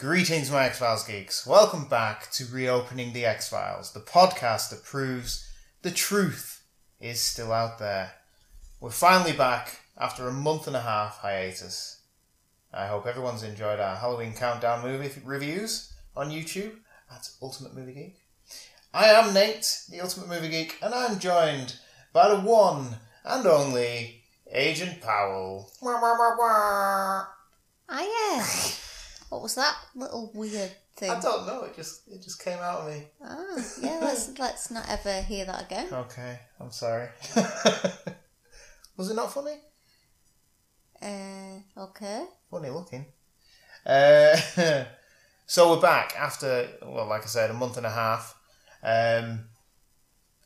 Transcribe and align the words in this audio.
Greetings, 0.00 0.50
my 0.50 0.64
X 0.64 0.78
Files 0.78 1.06
geeks. 1.06 1.46
Welcome 1.46 1.84
back 1.84 2.30
to 2.30 2.46
Reopening 2.46 3.12
the 3.12 3.26
X 3.26 3.50
Files, 3.50 3.92
the 3.92 4.00
podcast 4.00 4.70
that 4.70 4.82
proves 4.82 5.46
the 5.82 5.90
truth 5.90 6.64
is 7.02 7.20
still 7.20 7.52
out 7.52 7.78
there. 7.78 8.12
We're 8.80 8.88
finally 8.92 9.34
back 9.34 9.80
after 9.98 10.26
a 10.26 10.32
month 10.32 10.66
and 10.66 10.74
a 10.74 10.80
half 10.80 11.18
hiatus. 11.18 12.00
I 12.72 12.86
hope 12.86 13.06
everyone's 13.06 13.42
enjoyed 13.42 13.78
our 13.78 13.94
Halloween 13.94 14.32
countdown 14.32 14.82
movie 14.82 15.10
reviews 15.22 15.92
on 16.16 16.30
YouTube 16.30 16.76
at 17.14 17.28
Ultimate 17.42 17.76
Movie 17.76 17.92
Geek. 17.92 18.22
I 18.94 19.08
am 19.08 19.34
Nate, 19.34 19.82
the 19.90 20.00
Ultimate 20.00 20.30
Movie 20.30 20.48
Geek, 20.48 20.78
and 20.80 20.94
I'm 20.94 21.18
joined 21.18 21.76
by 22.14 22.30
the 22.30 22.40
one 22.40 22.96
and 23.22 23.46
only 23.46 24.22
Agent 24.50 25.02
Powell. 25.02 25.70
Wah, 25.82 26.00
wah, 26.00 26.16
wah, 26.18 26.36
wah. 26.38 27.26
Ah, 27.90 28.00
yeah. 28.36 28.79
What 29.40 29.44
was 29.44 29.54
that 29.54 29.74
little 29.94 30.30
weird 30.34 30.70
thing? 30.96 31.10
I 31.10 31.18
don't 31.18 31.46
know. 31.46 31.62
It 31.62 31.74
just 31.74 32.06
it 32.08 32.22
just 32.22 32.44
came 32.44 32.58
out 32.58 32.80
of 32.80 32.88
me. 32.88 33.06
Ah, 33.24 33.56
yeah. 33.80 33.98
Let's 34.02 34.38
let's 34.38 34.70
not 34.70 34.86
ever 34.86 35.22
hear 35.22 35.46
that 35.46 35.64
again. 35.64 35.88
Okay, 35.90 36.38
I'm 36.60 36.70
sorry. 36.70 37.08
Was 38.98 39.10
it 39.10 39.14
not 39.14 39.32
funny? 39.32 39.56
Uh, 41.00 41.84
okay. 41.84 42.26
Funny 42.50 42.68
looking. 42.68 43.06
Uh, 43.86 44.36
so 45.46 45.74
we're 45.74 45.80
back 45.80 46.14
after, 46.18 46.68
well, 46.82 47.06
like 47.06 47.22
I 47.22 47.26
said, 47.28 47.48
a 47.48 47.54
month 47.54 47.78
and 47.78 47.86
a 47.86 47.90
half. 47.90 48.36
Um, 48.82 49.46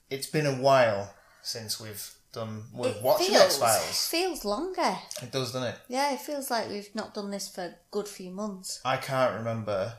it's 0.08 0.29
been 0.29 0.47
a 0.47 0.55
while 0.55 1.12
since 1.42 1.81
we've 1.81 2.14
done, 2.34 2.64
we've 2.74 2.90
It 2.96 3.00
feels, 3.00 3.30
X 3.30 3.58
Files. 3.58 4.08
Feels 4.08 4.44
longer. 4.44 4.96
It 5.22 5.30
does, 5.30 5.52
doesn't 5.52 5.68
it? 5.68 5.78
Yeah, 5.88 6.12
it 6.12 6.20
feels 6.20 6.50
like 6.50 6.68
we've 6.68 6.95
not 6.95 7.14
done 7.14 7.30
this 7.30 7.48
for 7.48 7.62
a 7.62 7.74
good 7.90 8.08
few 8.08 8.30
months. 8.30 8.80
I 8.84 8.96
can't 8.96 9.34
remember. 9.34 9.95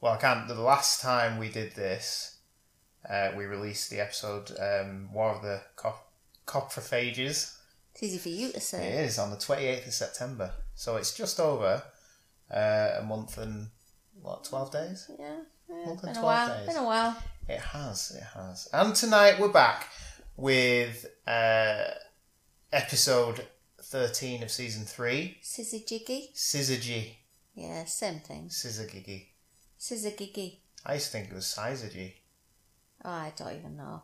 Well, 0.00 0.12
I 0.12 0.16
can't. 0.16 0.48
The 0.48 0.54
last 0.54 1.00
time 1.02 1.38
we 1.38 1.48
did 1.48 1.74
this, 1.74 2.38
uh, 3.08 3.32
we 3.36 3.44
released 3.44 3.90
the 3.90 4.00
episode 4.00 4.52
um, 4.58 5.12
War 5.12 5.34
of 5.34 5.42
the 5.42 5.60
Cop- 5.76 6.10
Coprophages. 6.46 7.56
It's 7.92 8.02
easy 8.02 8.18
for 8.18 8.28
you 8.30 8.52
to 8.52 8.60
say. 8.60 8.86
It 8.86 9.04
is 9.06 9.18
on 9.18 9.30
the 9.30 9.36
28th 9.36 9.86
of 9.88 9.92
September. 9.92 10.52
So 10.74 10.96
it's 10.96 11.14
just 11.14 11.38
over 11.38 11.82
uh, 12.50 12.90
a 12.98 13.02
month 13.02 13.38
and, 13.38 13.68
what, 14.20 14.44
12 14.44 14.72
days? 14.72 15.10
Yeah. 15.18 15.36
yeah. 15.68 15.84
More 15.86 15.96
than 15.96 16.12
Been 16.12 16.16
a 16.16 16.20
12 16.20 16.24
while. 16.24 16.56
days. 16.58 16.66
Been 16.66 16.76
a 16.76 16.84
while. 16.84 17.22
It 17.48 17.60
has, 17.60 18.10
it 18.16 18.24
has. 18.34 18.68
And 18.72 18.94
tonight 18.94 19.38
we're 19.38 19.48
back 19.52 19.88
with 20.36 21.06
uh, 21.26 21.84
episode 22.72 23.46
13 23.80 24.42
of 24.42 24.50
season 24.50 24.84
3 24.84 25.38
Scissor 25.40 25.78
jiggy. 25.86 26.30
Syzygy. 26.34 27.14
Yeah, 27.54 27.84
same 27.84 28.20
thing. 28.20 28.48
Syzygy. 28.48 29.26
Scissor 29.78 30.10
giggy. 30.10 30.58
I 30.84 30.94
used 30.94 31.06
to 31.06 31.12
think 31.12 31.30
it 31.30 31.34
was 31.34 31.44
Syzygy. 31.44 32.14
Oh, 33.04 33.10
I 33.10 33.32
don't 33.36 33.56
even 33.56 33.76
know. 33.76 34.02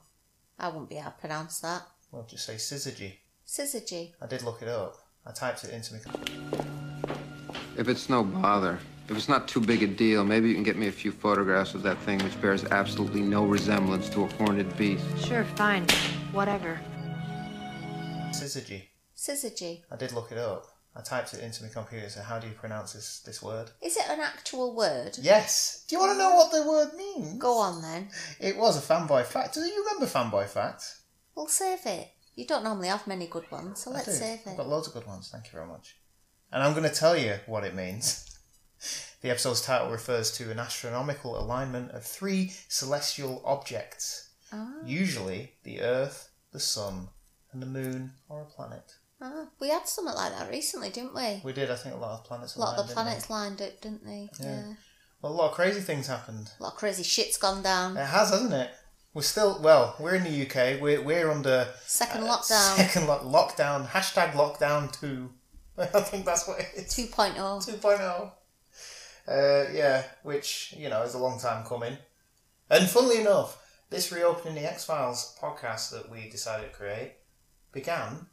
I 0.59 0.69
wouldn't 0.69 0.91
be 0.91 0.97
able 0.97 1.07
to 1.07 1.17
pronounce 1.19 1.61
that. 1.61 1.83
Well, 2.13 2.27
just 2.29 2.47
say 2.47 2.55
Syzygy. 2.55 3.15
Scissor 3.45 3.81
G. 3.81 4.15
I 4.21 4.27
did 4.27 4.43
look 4.43 4.63
it 4.63 4.69
up. 4.69 4.97
I 5.27 5.33
typed 5.33 5.65
it 5.65 5.71
into 5.71 5.95
my. 5.95 6.01
If 7.77 7.89
it's 7.89 8.09
no 8.09 8.23
bother, 8.23 8.79
if 9.09 9.17
it's 9.17 9.29
not 9.29 9.49
too 9.49 9.61
big 9.61 9.83
a 9.83 9.87
deal, 9.87 10.25
maybe 10.25 10.49
you 10.49 10.55
can 10.55 10.63
get 10.63 10.77
me 10.77 10.87
a 10.87 10.93
few 10.93 11.11
photographs 11.13 11.75
of 11.75 11.83
that 11.83 11.99
thing 11.99 12.19
which 12.21 12.41
bears 12.41 12.65
absolutely 12.67 13.23
no 13.23 13.45
resemblance 13.45 14.09
to 14.11 14.25
a 14.25 14.27
horned 14.35 14.77
beast. 14.77 15.05
Sure, 15.27 15.45
fine. 15.57 15.87
Whatever. 16.33 16.81
Syzygy. 18.31 18.85
Scissor 19.15 19.51
G. 19.51 19.83
I 19.91 19.97
did 19.97 20.13
look 20.13 20.31
it 20.33 20.39
up. 20.39 20.67
I 20.95 21.03
typed 21.03 21.35
it 21.35 21.41
into 21.41 21.63
my 21.63 21.69
computer. 21.69 22.09
So 22.09 22.23
how 22.23 22.39
do 22.39 22.47
you 22.47 22.55
pronounce 22.55 22.93
this 22.93 23.21
this 23.21 23.43
word? 23.43 23.71
Is 23.83 23.97
it 23.97 24.05
an 24.09 24.21
actual 24.21 24.75
word? 24.75 25.19
Yes. 25.21 25.85
Do 25.89 25.97
you 25.97 26.01
want 26.01 26.13
to 26.13 26.19
know 26.19 26.35
what 26.35 26.53
the 26.53 26.69
word 26.69 26.91
means? 26.97 27.39
Go 27.39 27.59
on 27.59 27.83
then. 27.83 28.09
It 28.41 28.57
was 28.57 28.77
a 28.77 28.81
fanboy 28.81 29.25
fact. 29.25 29.55
Do 29.55 29.61
you 29.61 29.85
remember 29.85 30.07
fanboy 30.07 30.47
facts? 30.49 31.03
We'll 31.35 31.49
save 31.49 31.85
it. 31.87 32.09
You 32.37 32.47
don't 32.47 32.65
normally 32.65 32.89
have 32.89 33.07
many 33.07 33.27
good 33.27 33.51
ones, 33.51 33.81
so 33.81 33.91
I 33.91 33.95
let's 33.95 34.07
do. 34.07 34.13
save 34.13 34.41
it. 34.41 34.51
I've 34.51 34.57
got 34.57 34.69
loads 34.69 34.89
of 34.89 34.95
good 34.95 35.07
ones. 35.07 35.29
Thank 35.31 35.47
you 35.47 35.53
very 35.53 35.67
much. 35.67 35.97
And 36.53 36.63
I'm 36.63 36.73
going 36.75 36.89
to 36.89 36.95
tell 36.95 37.17
you 37.17 37.35
what 37.47 37.65
it 37.65 37.75
means. 37.75 38.27
The 39.21 39.29
episode's 39.29 39.61
title 39.61 39.91
refers 39.91 40.31
to 40.39 40.51
an 40.51 40.59
astronomical 40.59 41.39
alignment 41.39 41.91
of 41.91 42.03
three 42.03 42.55
celestial 42.69 43.43
objects, 43.45 44.30
Ah. 44.53 44.73
usually 44.85 45.53
the 45.63 45.81
Earth, 45.81 46.31
the 46.53 46.61
Sun, 46.61 47.09
and 47.53 47.63
the 47.63 47.67
Moon 47.67 48.13
or 48.29 48.43
a 48.43 48.45
planet. 48.47 48.95
Ah, 49.23 49.47
we 49.61 49.69
had 49.69 49.87
something 49.87 50.15
like 50.15 50.33
that 50.33 50.51
recently, 50.51 50.91
didn't 50.91 51.15
we? 51.15 51.41
We 51.45 51.53
did, 51.53 51.71
I 51.71 51.77
think, 51.77 51.95
a 51.95 51.99
lot 51.99 52.19
of 52.21 52.25
planets. 52.25 52.57
A 52.57 52.61
lot 52.61 52.79
of 52.79 52.89
the 52.89 52.95
planets 52.95 53.29
lined 53.29 53.61
up, 53.61 53.81
didn't 53.81 54.05
they? 54.05 54.31
Yeah. 54.41 54.47
Yeah. 54.69 54.75
Well, 55.21 55.33
a 55.33 55.35
lot 55.35 55.51
of 55.51 55.55
crazy 55.55 55.81
things 55.81 56.07
happened. 56.07 56.51
A 56.59 56.63
lot 56.63 56.73
of 56.73 56.79
crazy 56.79 57.03
shit's 57.03 57.37
gone 57.37 57.63
down. 57.63 57.97
It 57.97 58.07
has, 58.07 58.31
hasn't 58.31 58.55
it? 58.55 58.71
We're 59.13 59.23
still 59.23 59.61
well. 59.61 59.97
We're 59.99 60.15
in 60.15 60.25
the 60.25 60.47
UK. 60.47 60.81
We're 60.81 61.03
we're 61.03 61.31
under 61.31 61.67
Second 61.85 62.23
uh, 62.23 62.37
lockdown 62.37 62.77
Second 62.77 63.07
lo- 63.09 63.21
lockdown. 63.25 63.87
Hashtag 63.89 64.33
lockdown 64.33 64.91
two. 64.99 65.31
I 65.79 65.85
think 66.01 66.25
that's 66.25 66.47
what 66.47 66.61
it 66.61 66.69
is. 66.77 66.95
2.0. 66.95 67.35
2.0. 67.37 68.33
Uh, 69.29 69.71
yeah, 69.73 70.03
which, 70.23 70.75
you 70.77 70.89
know, 70.89 71.03
is 71.03 71.15
a 71.15 71.19
long 71.19 71.39
time 71.39 71.65
coming. 71.65 71.97
And 72.69 72.89
funnily 72.89 73.21
enough, 73.21 73.60
this 73.91 74.11
reopening 74.13 74.55
the 74.55 74.71
X 74.71 74.85
Files 74.85 75.37
podcast 75.41 75.91
that 75.91 76.11
we 76.11 76.29
decided 76.31 76.71
to 76.73 76.77
create 76.77 77.15
began 77.73 78.27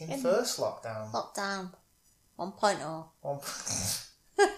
in, 0.00 0.10
In- 0.10 0.20
first 0.20 0.58
lockdown. 0.58 1.12
Lockdown 1.12 1.70
oh. 2.38 2.52
1.0. 2.60 3.06
One- 3.20 3.40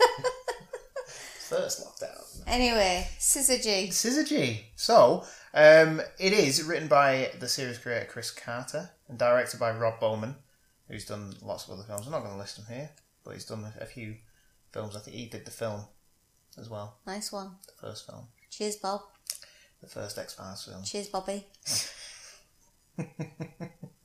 first 1.38 1.84
lockdown. 1.84 2.20
Anyway, 2.46 3.06
Scissor 3.18 3.58
G. 3.58 3.88
Syzygy. 3.90 4.60
So, 4.76 5.24
um, 5.52 6.00
it 6.18 6.32
is 6.32 6.62
written 6.62 6.88
by 6.88 7.30
the 7.38 7.48
series 7.48 7.78
creator 7.78 8.06
Chris 8.06 8.30
Carter 8.30 8.91
and 9.09 9.18
directed 9.18 9.60
by 9.60 9.70
Rob 9.77 10.00
Bowman, 10.00 10.36
who's 10.88 11.04
done 11.06 11.34
lots 11.42 11.65
of 11.66 11.72
other 11.74 11.82
films. 11.84 12.06
I'm 12.06 12.12
not 12.12 12.20
going 12.20 12.32
to 12.34 12.38
list 12.38 12.56
them 12.56 12.66
here, 12.74 12.91
but 13.24 13.34
he's 13.34 13.44
done 13.44 13.66
a 13.80 13.86
few 13.86 14.16
films. 14.72 14.97
I 14.97 15.00
think 15.00 15.16
he 15.16 15.27
did 15.27 15.44
the 15.44 15.50
film 15.50 15.82
as 16.59 16.68
well, 16.70 16.98
Nice 17.06 17.32
one. 17.32 17.56
the 17.66 17.72
first 17.88 18.06
film, 18.06 18.28
Cheers, 18.50 18.77
Bob. 18.77 19.00
The 19.84 19.91
first 19.91 20.19
X 20.19 20.34
Files 20.34 20.65
film. 20.65 20.83
Cheers, 20.84 21.09
Bobby. 21.09 21.47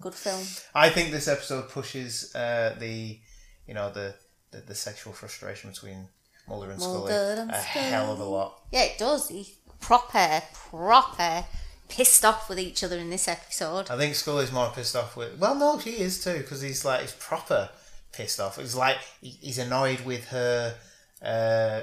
Good 0.01 0.15
film. 0.15 0.41
I 0.73 0.89
think 0.89 1.11
this 1.11 1.27
episode 1.27 1.69
pushes 1.69 2.33
uh, 2.33 2.75
the, 2.79 3.19
you 3.67 3.73
know, 3.73 3.91
the, 3.91 4.15
the 4.51 4.61
the 4.61 4.75
sexual 4.75 5.13
frustration 5.13 5.69
between 5.71 6.07
Mulder 6.47 6.71
and 6.71 6.81
Scully 6.81 7.13
and 7.13 7.51
a 7.51 7.57
hell 7.57 8.11
of 8.13 8.19
a 8.19 8.23
lot. 8.23 8.61
Yeah, 8.71 8.83
it 8.83 8.97
does. 8.97 9.27
He 9.29 9.55
proper, 9.81 10.41
proper 10.53 11.45
pissed 11.89 12.23
off 12.23 12.49
with 12.49 12.59
each 12.59 12.83
other 12.83 12.97
in 12.97 13.09
this 13.09 13.27
episode. 13.27 13.89
I 13.91 13.97
think 13.97 14.15
Scully's 14.15 14.51
more 14.51 14.71
pissed 14.73 14.95
off 14.95 15.15
with. 15.17 15.37
Well, 15.37 15.55
no, 15.55 15.79
she 15.79 15.91
is 15.99 16.23
too 16.23 16.37
because 16.37 16.61
he's 16.61 16.85
like 16.85 17.01
he's 17.01 17.13
proper 17.13 17.69
pissed 18.13 18.39
off. 18.39 18.57
It's 18.57 18.75
like 18.75 18.97
he- 19.21 19.37
he's 19.41 19.57
annoyed 19.59 20.01
with 20.01 20.25
her. 20.29 20.75
Uh, 21.21 21.81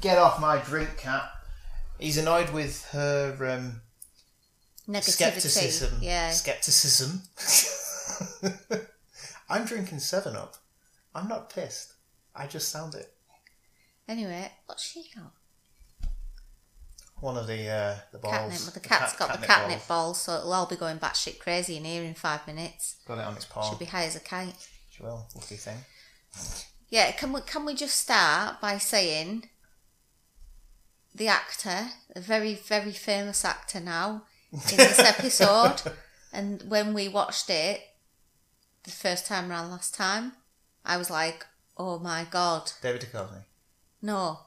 Get 0.00 0.16
off 0.18 0.40
my 0.40 0.56
drink, 0.58 0.96
cat. 0.96 1.30
He's 2.00 2.16
annoyed 2.18 2.50
with 2.50 2.84
her 2.92 3.36
um, 3.50 3.82
Negativity. 4.88 5.10
skepticism. 5.10 5.98
Yeah. 6.00 6.30
Skepticism. 6.30 7.22
I'm 9.50 9.64
drinking 9.66 9.98
7 9.98 10.34
Up. 10.34 10.56
I'm 11.14 11.28
not 11.28 11.50
pissed. 11.52 11.94
I 12.34 12.46
just 12.46 12.70
sound 12.70 12.94
it. 12.94 13.12
Anyway, 14.08 14.50
what's 14.66 14.82
she 14.84 15.04
got? 15.14 15.32
One 17.20 17.36
of 17.36 17.46
the 17.46 17.68
uh, 17.68 17.96
the 18.12 18.18
balls. 18.18 18.34
Catnip. 18.34 18.60
Well, 18.60 18.70
the 18.72 18.80
cat's 18.80 19.12
cat- 19.12 19.28
got 19.28 19.40
the 19.40 19.46
catnip 19.46 19.86
ball, 19.86 20.14
so 20.14 20.36
it'll 20.38 20.52
all 20.54 20.64
be 20.66 20.76
going 20.76 20.98
batshit 20.98 21.38
crazy 21.38 21.76
in 21.76 21.84
here 21.84 22.02
in 22.02 22.14
five 22.14 22.46
minutes. 22.46 22.96
Got 23.06 23.18
it 23.18 23.24
on 23.26 23.34
its 23.36 23.44
paw. 23.44 23.68
Should 23.68 23.78
be 23.78 23.84
high 23.84 24.04
as 24.06 24.16
a 24.16 24.20
kite. 24.20 24.54
She 24.90 25.02
will. 25.02 25.26
Lucky 25.34 25.56
thing. 25.56 25.76
Yeah, 26.88 27.12
can 27.12 27.32
we 27.34 27.42
can 27.42 27.66
we 27.66 27.74
just 27.74 27.96
start 28.00 28.60
by 28.62 28.78
saying 28.78 29.49
the 31.20 31.28
actor, 31.28 31.88
a 32.16 32.20
very 32.20 32.54
very 32.54 32.92
famous 32.92 33.44
actor 33.44 33.78
now 33.78 34.22
in 34.52 34.58
this 34.76 34.98
episode, 35.14 35.82
and 36.32 36.62
when 36.62 36.94
we 36.94 37.08
watched 37.08 37.50
it 37.50 37.80
the 38.84 38.90
first 38.90 39.26
time 39.26 39.50
around 39.50 39.70
last 39.70 39.94
time, 39.94 40.32
I 40.84 40.96
was 40.96 41.10
like, 41.10 41.46
oh 41.76 41.98
my 41.98 42.26
god, 42.30 42.72
David 42.82 43.02
Duchovny. 43.02 43.44
no, 44.00 44.40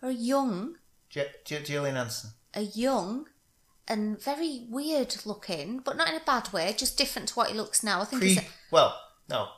a 0.00 0.10
young, 0.12 0.76
J- 1.10 1.32
J- 1.44 1.62
Gillian 1.64 1.96
Anderson. 1.96 2.30
a 2.54 2.62
young. 2.62 3.26
And 3.88 4.22
very 4.22 4.66
weird 4.70 5.16
looking, 5.26 5.80
but 5.80 5.96
not 5.96 6.08
in 6.08 6.14
a 6.14 6.20
bad 6.24 6.52
way. 6.52 6.72
Just 6.78 6.96
different 6.96 7.26
to 7.30 7.34
what 7.34 7.48
he 7.50 7.54
looks 7.56 7.82
now. 7.82 8.00
I 8.00 8.04
think 8.04 8.22
Pre. 8.22 8.28
he's. 8.34 8.40
Well, 8.70 8.96
no. 9.28 9.48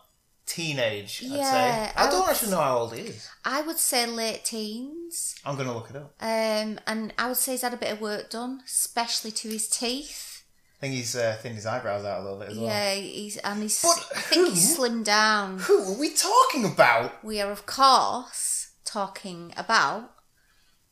Teenage, 0.46 1.22
I'd 1.24 1.30
Yeah, 1.30 1.50
say. 1.50 1.92
I 1.96 2.06
I 2.06 2.10
don't 2.10 2.20
would- 2.20 2.30
actually 2.30 2.50
know 2.50 2.60
how 2.60 2.78
old 2.78 2.94
he 2.94 3.00
is. 3.02 3.28
I 3.44 3.62
would 3.62 3.78
say 3.78 4.06
late 4.06 4.44
teens. 4.44 5.34
I'm 5.44 5.54
going 5.56 5.68
to 5.68 5.72
look 5.74 5.88
it 5.90 5.96
up. 5.96 6.14
Um, 6.20 6.78
and 6.86 7.14
I 7.18 7.28
would 7.28 7.36
say 7.38 7.52
he's 7.52 7.62
had 7.62 7.72
a 7.74 7.78
bit 7.78 7.92
of 7.92 8.00
work 8.00 8.30
done, 8.30 8.60
especially 8.66 9.30
to 9.32 9.48
his 9.48 9.68
teeth. 9.68 10.44
I 10.76 10.80
think 10.80 10.94
he's 10.96 11.16
uh, 11.16 11.36
thinned 11.40 11.54
his 11.54 11.64
eyebrows 11.64 12.04
out 12.04 12.20
a 12.20 12.22
little 12.24 12.38
bit 12.38 12.50
as 12.50 12.58
well. 12.58 12.66
Yeah, 12.66 12.94
he's 12.94 13.38
and 13.38 13.62
he's. 13.62 13.80
But 13.80 14.06
I 14.16 14.20
think 14.20 14.48
he's 14.50 14.76
slimmed 14.78 15.04
down. 15.04 15.60
Who 15.60 15.78
are 15.94 15.98
we 15.98 16.10
talking 16.12 16.66
about? 16.66 17.24
We 17.24 17.40
are, 17.40 17.50
of 17.50 17.64
course, 17.64 18.72
talking 18.84 19.54
about 19.56 20.10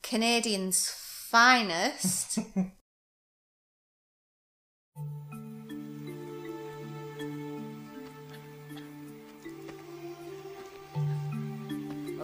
Canadians' 0.02 0.88
finest. 0.88 2.38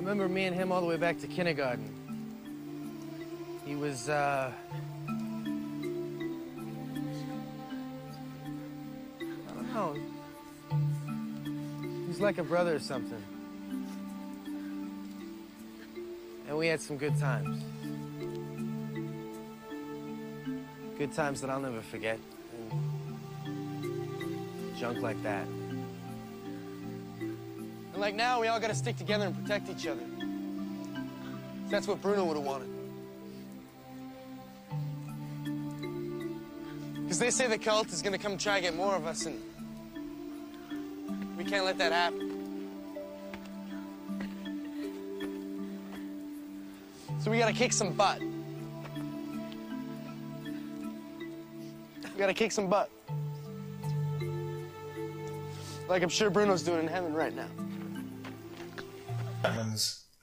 remember 0.08 0.32
me 0.32 0.46
and 0.46 0.56
him 0.56 0.72
all 0.72 0.80
the 0.80 0.86
way 0.86 0.96
back 0.96 1.20
to 1.20 1.26
kindergarten. 1.26 1.84
He 3.66 3.76
was, 3.76 4.08
uh. 4.08 4.50
I 9.20 9.24
don't 9.54 9.74
know. 9.74 9.94
He 10.70 12.08
was 12.08 12.22
like 12.22 12.38
a 12.38 12.42
brother 12.42 12.76
or 12.76 12.78
something. 12.78 13.22
And 16.48 16.56
we 16.56 16.68
had 16.68 16.80
some 16.80 16.96
good 16.96 17.18
times. 17.18 17.62
Good 20.96 21.12
times 21.12 21.42
that 21.42 21.50
I'll 21.50 21.60
never 21.60 21.82
forget. 21.82 22.18
And 22.72 22.72
junk 24.78 25.02
like 25.02 25.22
that. 25.22 25.46
And 27.98 28.02
like 28.04 28.14
now, 28.14 28.40
we 28.40 28.46
all 28.46 28.60
gotta 28.60 28.76
stick 28.76 28.96
together 28.96 29.26
and 29.26 29.34
protect 29.42 29.68
each 29.68 29.84
other. 29.84 30.04
That's 31.68 31.88
what 31.88 32.00
Bruno 32.00 32.26
would 32.26 32.36
have 32.36 32.46
wanted. 32.46 32.68
Because 37.02 37.18
they 37.18 37.30
say 37.30 37.48
the 37.48 37.58
cult 37.58 37.92
is 37.92 38.00
gonna 38.00 38.16
come 38.16 38.38
try 38.38 38.58
and 38.58 38.62
get 38.62 38.76
more 38.76 38.94
of 38.94 39.04
us, 39.04 39.26
and 39.26 39.36
we 41.36 41.42
can't 41.42 41.64
let 41.64 41.76
that 41.78 41.90
happen. 41.90 42.36
So 47.18 47.32
we 47.32 47.38
gotta 47.40 47.52
kick 47.52 47.72
some 47.72 47.94
butt. 47.94 48.20
We 52.04 52.16
gotta 52.16 52.32
kick 52.32 52.52
some 52.52 52.68
butt. 52.68 52.92
Like 55.88 56.04
I'm 56.04 56.08
sure 56.08 56.30
Bruno's 56.30 56.62
doing 56.62 56.78
in 56.78 56.86
heaven 56.86 57.12
right 57.12 57.34
now. 57.34 57.48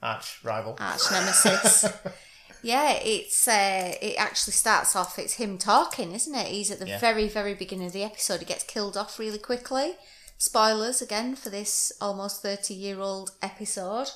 Arch 0.02 0.38
rival. 0.44 0.76
arch 0.78 1.00
nemesis. 1.10 1.84
yeah, 2.62 2.92
it's 3.02 3.48
uh, 3.48 3.94
it 4.00 4.16
actually 4.18 4.52
starts 4.52 4.94
off. 4.94 5.18
It's 5.18 5.34
him 5.34 5.58
talking, 5.58 6.12
isn't 6.12 6.34
it? 6.34 6.48
He's 6.48 6.70
at 6.70 6.78
the 6.78 6.88
Yeah. 6.88 6.98
very 6.98 7.28
very 7.28 7.54
beginning 7.54 7.86
of 7.88 7.92
the 7.92 8.04
episode. 8.04 8.40
He 8.40 8.46
gets 8.46 8.64
killed 8.64 8.96
off 8.96 9.18
really 9.18 9.38
quickly. 9.38 9.94
Spoilers 10.38 11.00
again 11.00 11.34
for 11.34 11.48
this 11.48 11.92
almost 12.00 12.42
thirty 12.42 12.74
year 12.74 13.00
old 13.00 13.30
episode. 13.42 14.10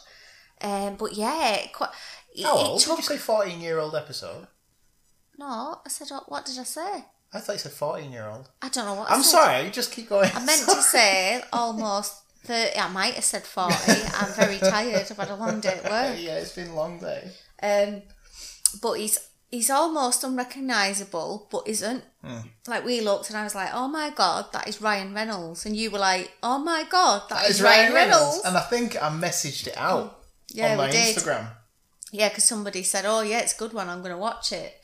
Um, 0.61 0.97
but 0.97 1.15
yeah, 1.15 1.67
quite. 1.73 1.91
It, 2.37 2.45
How 2.45 2.59
it 2.59 2.67
old? 2.69 2.81
Did 2.81 2.97
you 2.99 3.03
say 3.03 3.17
14 3.17 3.61
year 3.61 3.79
old 3.79 3.95
episode? 3.97 4.47
No, 5.39 5.81
I 5.85 5.89
said 5.89 6.09
what 6.27 6.45
did 6.45 6.59
I 6.59 6.65
say? 6.65 7.05
I 7.33 7.41
thought 7.41 7.53
you 7.55 7.59
said 7.59 7.73
14 7.73 8.13
year 8.13 8.27
old. 8.27 8.51
I 8.61 8.69
don't 8.69 8.85
know 8.85 8.95
what. 8.95 9.11
I 9.11 9.15
I'm 9.15 9.23
sorry, 9.23 9.71
just 9.71 9.93
keep 9.93 10.09
going. 10.11 10.31
I 10.35 10.45
meant 10.45 10.61
to 10.69 10.83
say 10.83 11.43
almost 11.53 12.15
thirty. 12.45 12.79
I 12.79 12.89
might 12.89 13.15
have 13.15 13.25
said 13.25 13.45
forty. 13.45 13.75
I'm 14.15 14.33
very 14.35 14.59
tired. 14.59 15.07
I've 15.11 15.17
had 15.17 15.31
a 15.31 15.37
long 15.37 15.61
day 15.61 15.81
at 15.83 15.85
work. 15.91 16.17
yeah, 16.19 16.37
it's 16.39 16.55
been 16.55 16.69
a 16.69 16.75
long 16.75 16.99
day. 16.99 17.31
Um, 17.63 18.03
but 18.83 18.95
he's 18.95 19.19
he's 19.51 19.71
almost 19.71 20.23
unrecognisable, 20.25 21.49
but 21.51 21.65
isn't. 21.67 22.05
Hmm. 22.25 22.39
Like 22.67 22.85
we 22.85 23.01
looked 23.01 23.29
and 23.31 23.39
I 23.39 23.45
was 23.45 23.55
like, 23.55 23.71
"Oh 23.73 23.89
my 23.89 24.11
god, 24.11 24.53
that 24.53 24.69
is 24.69 24.81
Ryan 24.81 25.15
Reynolds," 25.15 25.65
and 25.67 25.75
you 25.77 25.91
were 25.91 25.99
like, 25.99 26.31
"Oh 26.43 26.59
my 26.59 26.85
god, 26.91 27.23
That 27.29 27.41
that 27.43 27.51
is, 27.51 27.57
is 27.57 27.63
Ryan 27.63 27.93
Reynolds." 27.93 28.43
And 28.45 28.57
I 28.57 28.61
think 28.61 28.97
I 29.03 29.09
messaged 29.11 29.67
it 29.69 29.77
out 29.77 30.19
Yeah, 30.49 30.73
on 30.73 30.77
my. 30.79 30.91
Instagram. 30.91 31.49
Yeah, 32.13 32.29
because 32.29 32.45
somebody 32.45 32.83
said, 32.83 33.05
"Oh 33.07 33.21
yeah, 33.23 33.39
it's 33.41 33.55
a 33.55 33.59
good 33.59 33.73
one. 33.73 33.89
I'm 33.89 34.01
going 34.01 34.13
to 34.13 34.19
watch 34.19 34.53
it." 34.53 34.75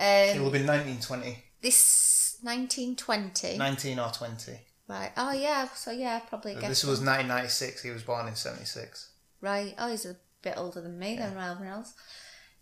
It 0.00 0.36
Um, 0.36 0.42
will 0.44 0.50
be 0.52 0.60
1920. 0.64 1.42
this 1.60 2.36
1920, 2.42 3.56
19 3.58 3.98
or 3.98 4.10
20. 4.10 4.60
Right? 4.88 5.12
Oh 5.16 5.32
yeah, 5.32 5.68
so 5.68 5.90
yeah, 5.90 6.18
probably. 6.20 6.54
Guess 6.54 6.68
This 6.68 6.84
was 6.84 6.98
1996. 7.00 7.82
He 7.82 7.90
was 7.90 8.02
born 8.02 8.26
in 8.28 8.34
76. 8.34 9.10
Right. 9.40 9.74
Oh, 9.78 9.90
he's 9.90 10.06
a 10.06 10.16
bit 10.42 10.54
older 10.56 10.80
than 10.80 10.98
me 10.98 11.16
then, 11.16 11.34
Ryan 11.34 11.60
Reynolds. 11.62 11.94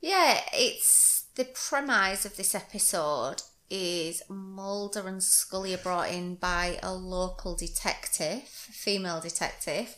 Yeah, 0.00 0.40
it's 0.52 1.24
the 1.34 1.44
premise 1.46 2.24
of 2.24 2.36
this 2.36 2.54
episode 2.54 3.42
is 3.68 4.22
Mulder 4.28 5.08
and 5.08 5.22
Scully 5.22 5.74
are 5.74 5.78
brought 5.78 6.10
in 6.10 6.36
by 6.36 6.78
a 6.82 6.92
local 6.94 7.56
detective, 7.56 8.42
female 8.44 9.20
detective, 9.20 9.96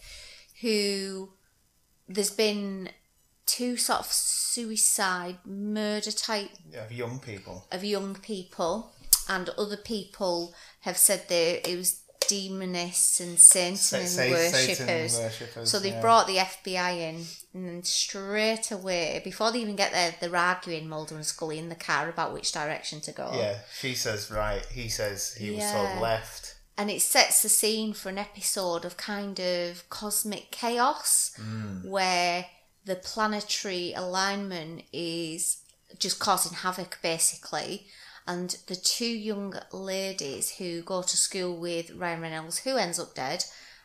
who 0.63 1.33
there's 2.09 2.31
been 2.31 2.91
two 3.45 3.77
sort 3.77 4.01
of 4.01 4.07
suicide 4.07 5.39
murder 5.45 6.11
type 6.13 6.51
Of 6.77 6.93
young 6.93 7.19
people. 7.19 7.67
of 7.71 7.85
young 7.85 8.15
people, 8.15 8.93
and 9.29 9.49
other 9.51 9.77
people 9.77 10.55
have 10.81 10.97
said 10.97 11.29
that 11.29 11.69
it 11.71 11.77
was 11.77 12.03
demonists 12.21 13.21
and 13.21 13.39
Satan 13.39 13.77
Sa- 13.77 13.97
and 13.99 14.09
sa- 14.09 14.17
Satan 14.23 14.33
worshippers. 14.33 15.19
worshippers, 15.19 15.71
So 15.71 15.79
they've 15.79 15.93
yeah. 15.95 16.01
brought 16.01 16.27
the 16.27 16.37
FBI 16.39 16.93
in, 16.99 17.25
and 17.55 17.69
then 17.69 17.83
straight 17.85 18.71
away, 18.71 19.21
before 19.25 19.51
they 19.53 19.61
even 19.61 19.77
get 19.77 19.93
there, 19.93 20.15
they're 20.21 20.37
arguing 20.37 20.89
Mulder 20.89 21.15
and 21.17 21.25
Scully 21.27 21.59
in 21.59 21.69
the 21.69 21.75
car 21.75 22.09
about 22.09 22.33
which 22.33 22.53
direction 22.53 23.01
to 23.03 23.13
go. 23.13 23.31
Yeah, 23.35 23.59
she 23.79 23.95
says 23.95 24.31
right. 24.31 24.65
He 24.67 24.89
says 24.89 25.35
he 25.35 25.51
was 25.53 25.65
told 25.71 26.01
left. 26.01 26.55
And 26.77 26.91
it 26.91 27.03
sets 27.03 27.43
the 27.43 27.49
scene 27.49 27.93
for 27.93 28.09
an 28.09 28.19
episode 28.19 28.85
of 28.85 28.97
kind 28.97 29.41
of 29.41 29.89
cosmic 29.91 30.51
chaos 30.53 31.33
Mm. 31.41 31.85
where 31.87 32.47
the 32.85 32.95
planetary 32.95 33.93
alignment 33.95 34.85
is 34.93 35.59
just 35.99 36.19
causing 36.21 36.53
havoc 36.53 36.99
basically. 37.03 37.89
And 38.29 38.51
the 38.67 38.77
two 38.77 39.07
young 39.07 39.55
ladies 39.73 40.57
who 40.59 40.83
go 40.83 41.01
to 41.03 41.17
school 41.17 41.57
with 41.57 41.91
Ryan 41.93 42.21
Reynolds, 42.21 42.59
who 42.59 42.77
ends 42.77 43.01
up 43.01 43.15
dead, 43.15 43.43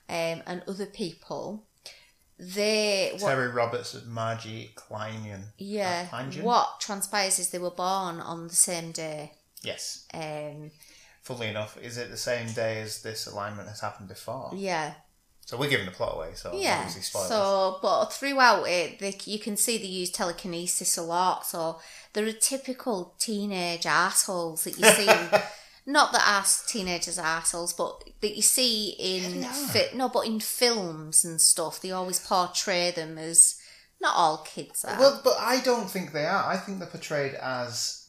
um, 0.09 0.43
and 0.45 0.61
other 0.67 0.85
people, 0.85 1.63
they 2.37 3.11
what, 3.19 3.29
Terry 3.29 3.47
Roberts 3.47 3.93
and 3.93 4.07
Margie 4.07 4.71
Kleinjan. 4.75 5.43
yeah, 5.57 6.07
Uh, 6.11 6.23
what 6.41 6.81
transpires 6.81 7.39
is 7.39 7.49
they 7.51 7.57
were 7.59 7.71
born 7.71 8.19
on 8.19 8.47
the 8.49 8.55
same 8.55 8.91
day. 8.91 9.31
Yes. 9.61 10.05
Um, 10.13 10.71
Funnily 11.21 11.47
enough, 11.47 11.77
is 11.77 11.97
it 11.97 12.09
the 12.11 12.17
same 12.17 12.51
day 12.51 12.81
as 12.81 13.01
this 13.01 13.27
alignment 13.27 13.69
has 13.69 13.79
happened 13.79 14.09
before? 14.09 14.51
yeah, 14.53 14.95
So 15.45 15.57
we're 15.57 15.69
giving 15.69 15.85
the 15.85 15.91
plot 15.91 16.15
away. 16.15 16.31
So 16.35 16.51
Yeah. 16.53 16.87
So, 16.87 17.79
but 17.81 18.05
throughout 18.07 18.63
it, 18.67 18.99
they, 18.99 19.15
you 19.25 19.39
can 19.39 19.57
see 19.57 19.77
they 19.77 19.85
use 19.85 20.09
telekinesis 20.09 20.97
a 20.97 21.01
lot. 21.01 21.45
So 21.45 21.79
there 22.13 22.25
are 22.25 22.31
typical 22.31 23.13
teenage 23.19 23.85
assholes 23.85 24.63
that 24.63 24.77
you 24.77 24.85
see. 24.85 25.39
not 25.85 26.13
that 26.13 26.23
ass 26.25 26.65
teenagers 26.65 27.19
are 27.19 27.25
assholes, 27.25 27.73
but 27.73 28.03
that 28.21 28.35
you 28.35 28.41
see 28.41 28.95
in 28.97 29.41
Yeah, 29.41 29.51
fi- 29.51 29.89
no, 29.93 30.09
but 30.09 30.25
in 30.25 30.39
films 30.39 31.25
and 31.25 31.41
stuff, 31.41 31.81
they 31.81 31.91
always 31.91 32.19
portray 32.19 32.91
them 32.91 33.17
as 33.17 33.59
Not 34.01 34.15
all 34.15 34.37
kids 34.37 34.85
are. 34.85 34.97
Well, 34.99 35.21
but 35.23 35.35
I 35.39 35.59
don't 35.61 35.89
think 35.89 36.13
they 36.13 36.25
are. 36.25 36.45
I 36.45 36.57
think 36.57 36.79
they're 36.79 36.87
portrayed 36.87 37.35
as 37.35 38.02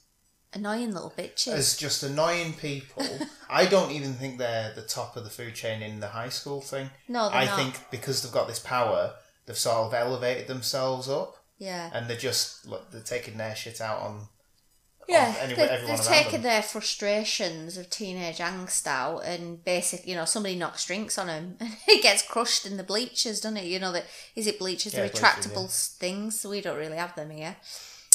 Annoying 0.54 0.92
little 0.94 1.12
bitches. 1.18 1.52
as 1.52 1.76
just 1.76 2.02
annoying 2.02 2.52
people. 2.54 3.06
I 3.50 3.66
don't 3.66 3.90
even 3.90 4.14
think 4.14 4.38
they're 4.38 4.73
the 4.75 4.82
top 4.82 5.16
of 5.16 5.25
the 5.25 5.30
food 5.30 5.54
chain 5.54 5.82
in 5.82 6.00
the 6.00 6.08
high 6.08 6.28
school 6.28 6.61
thing. 6.61 6.90
No, 7.08 7.28
they're 7.28 7.38
I 7.38 7.44
not. 7.46 7.56
think 7.56 7.75
because 7.90 8.23
they've 8.23 8.32
got 8.32 8.46
this 8.49 8.61
power, 8.61 9.14
they've 9.46 9.58
sort 9.58 9.78
of 9.87 9.94
elevated 9.94 10.46
themselves 10.46 11.08
up, 11.08 11.37
yeah. 11.58 11.90
and 11.92 12.08
they're 12.08 12.16
just 12.16 12.66
look, 12.66 12.90
they're 12.90 13.00
taking 13.00 13.37
their 13.37 13.54
shit 13.56 13.80
out 13.80 14.00
on. 14.00 14.28
Yeah, 15.06 15.34
on 15.37 15.44
any, 15.44 15.54
they, 15.54 15.62
everyone 15.68 15.96
they've 15.96 16.06
taken 16.06 16.32
them. 16.32 16.42
their 16.44 16.62
frustrations 16.62 17.76
of 17.76 17.90
teenage 17.90 18.38
angst 18.38 18.87
out, 18.87 19.18
and 19.25 19.62
basically, 19.62 20.12
you 20.12 20.16
know, 20.16 20.25
somebody 20.25 20.54
knocks 20.54 20.87
drinks 20.87 21.18
on 21.18 21.28
him, 21.28 21.56
and 21.61 21.76
he 21.87 22.00
gets 22.00 22.23
crushed 22.23 22.64
in 22.64 22.76
the 22.78 22.82
bleachers, 22.84 23.40
doesn't 23.40 23.58
it? 23.58 23.66
You 23.66 23.78
know 23.80 23.92
that 23.92 24.06
is 24.34 24.46
it 24.46 24.58
bleachers, 24.58 24.94
Yeah, 24.94 25.02
the 25.02 25.11
bleachers, 25.11 25.20
retractable 25.28 25.62
yeah. 25.62 25.64
s 25.64 25.96
things. 25.99 26.46
We 26.49 26.61
don't 26.62 26.78
really 26.78 26.96
have 26.96 27.14
them 27.16 27.30
here. 27.30 27.56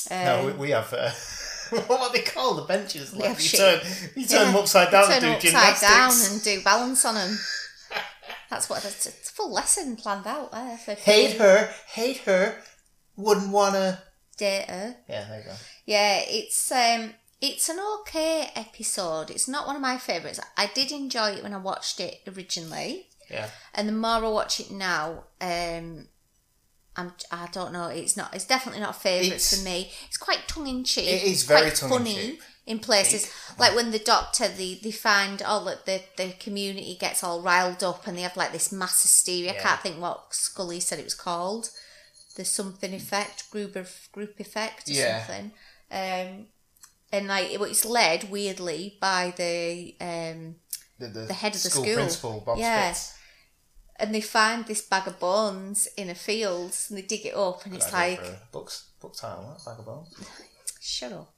No, 0.10 0.39
Um, 0.39 0.46
we, 0.46 0.51
we 0.53 0.69
have. 0.72 0.91
Uh, 0.93 1.12
what 1.88 2.01
are 2.01 2.11
they 2.11 2.21
called? 2.21 2.57
The 2.59 2.63
benches. 2.63 3.13
Like, 3.13 3.29
have 3.29 3.41
you 3.41 3.49
turn, 3.49 3.79
you 4.15 4.25
turn 4.25 4.47
them 4.47 4.55
upside 4.55 4.91
down 4.91 5.11
and 5.11 5.21
do 5.21 5.27
upside 5.27 5.41
gymnastics. 5.41 5.81
down 5.81 6.33
and 6.33 6.43
do 6.43 6.63
balance 6.63 7.05
on 7.05 7.15
them. 7.15 7.38
That's 8.49 8.69
what 8.69 8.83
it's, 8.83 9.05
it's 9.05 9.29
a 9.29 9.33
full 9.33 9.53
lesson 9.53 9.95
planned 9.95 10.25
out 10.25 10.51
there 10.51 10.77
for 10.77 10.93
Hate 10.93 11.38
her, 11.38 11.69
hate 11.88 12.17
her. 12.19 12.55
Wouldn't 13.15 13.51
wanna. 13.51 14.01
date 14.38 14.65
her. 14.69 14.95
Yeah, 15.07 15.25
there 15.27 15.39
you 15.39 15.45
go. 15.45 15.55
Yeah, 15.85 16.21
it's 16.25 16.71
um 16.71 17.13
it's 17.41 17.69
an 17.69 17.79
okay 17.99 18.49
episode. 18.55 19.29
It's 19.29 19.47
not 19.47 19.67
one 19.67 19.75
of 19.75 19.81
my 19.81 19.97
favourites. 19.97 20.39
I 20.57 20.67
did 20.73 20.91
enjoy 20.91 21.31
it 21.31 21.43
when 21.43 21.53
I 21.53 21.57
watched 21.57 21.99
it 21.99 22.21
originally. 22.27 23.07
Yeah. 23.29 23.49
And 23.75 23.88
the 23.88 23.93
more 23.93 24.11
I 24.25 24.29
watch 24.29 24.59
it 24.59 24.71
now, 24.71 25.25
um 25.41 26.07
I'm 27.00 27.13
I 27.32 27.48
don't 27.51 27.74
know, 27.74 27.88
it's 27.88 28.15
not 28.18 28.36
it's 28.36 28.46
definitely 28.46 28.82
not 28.82 29.01
favourites 29.01 29.51
It's- 29.53 29.58
for 29.58 29.63
me. 29.70 29.91
It's 30.08 30.18
quite 30.18 30.48
tongue 30.48 30.68
in 30.68 30.84
cheek. 30.84 31.08
It 31.08 31.24
is 31.24 31.44
very 31.44 31.70
funny 31.72 32.39
in 32.65 32.79
places. 32.79 33.32
Like 33.58 33.74
when 33.75 33.89
the 33.91 34.00
doctor 34.13 34.48
they, 34.48 34.79
they 34.84 34.91
find 34.91 35.41
oh 35.46 35.60
look 35.63 35.86
the, 35.86 36.01
the 36.18 36.34
community 36.46 36.96
gets 37.00 37.24
all 37.24 37.41
riled 37.41 37.84
up 37.84 38.06
and 38.08 38.15
they 38.18 38.22
have 38.27 38.38
like 38.38 38.51
this 38.51 38.72
mass 38.72 39.01
hysteria. 39.01 39.51
I 39.51 39.56
can't 39.65 39.82
think 39.82 40.00
what 40.00 40.34
Scully 40.34 40.79
said 40.79 41.00
it 41.00 41.06
was 41.06 41.15
called. 41.15 41.70
The 42.36 42.46
something 42.46 42.94
effect, 42.94 43.50
group 43.51 43.75
of 43.75 43.89
group 44.12 44.39
effect 44.39 44.88
or 44.89 44.94
Yeah. 44.94 45.25
something. 45.25 45.51
Um 45.91 46.48
and 47.12 47.27
like 47.27 47.50
it- 47.51 47.62
it's 47.62 47.86
led 47.86 48.29
weirdly 48.29 48.98
by 49.01 49.34
the 49.36 49.96
um 50.00 50.56
The, 51.00 51.08
the, 51.08 51.22
The 51.27 51.34
head 51.34 51.56
of 51.56 51.63
the 51.63 51.70
school, 51.70 51.84
school. 51.84 51.96
principal, 51.96 52.44
Bob 52.46 52.58
Yeah. 52.60 52.91
Spitz. 52.94 53.13
And 54.00 54.13
they 54.13 54.22
find 54.22 54.65
this 54.65 54.82
bag 54.82 55.08
of 55.08 55.20
bones 55.20 55.88
in 55.98 56.10
a 56.10 56.15
field 56.15 56.75
and 56.89 56.98
they 56.98 57.01
dig 57.01 57.25
it 57.25 57.36
up 57.36 57.65
and 57.65 57.75
it's 57.75 57.86
Good 57.88 57.96
idea 57.96 58.22
like 58.32 58.51
Books, 58.51 58.86
book 59.01 59.15
title, 59.15 59.44
that 59.58 59.65
bag 59.65 59.79
of 59.79 59.86
bones. 59.86 60.13
shut 60.82 61.12
up. 61.13 61.32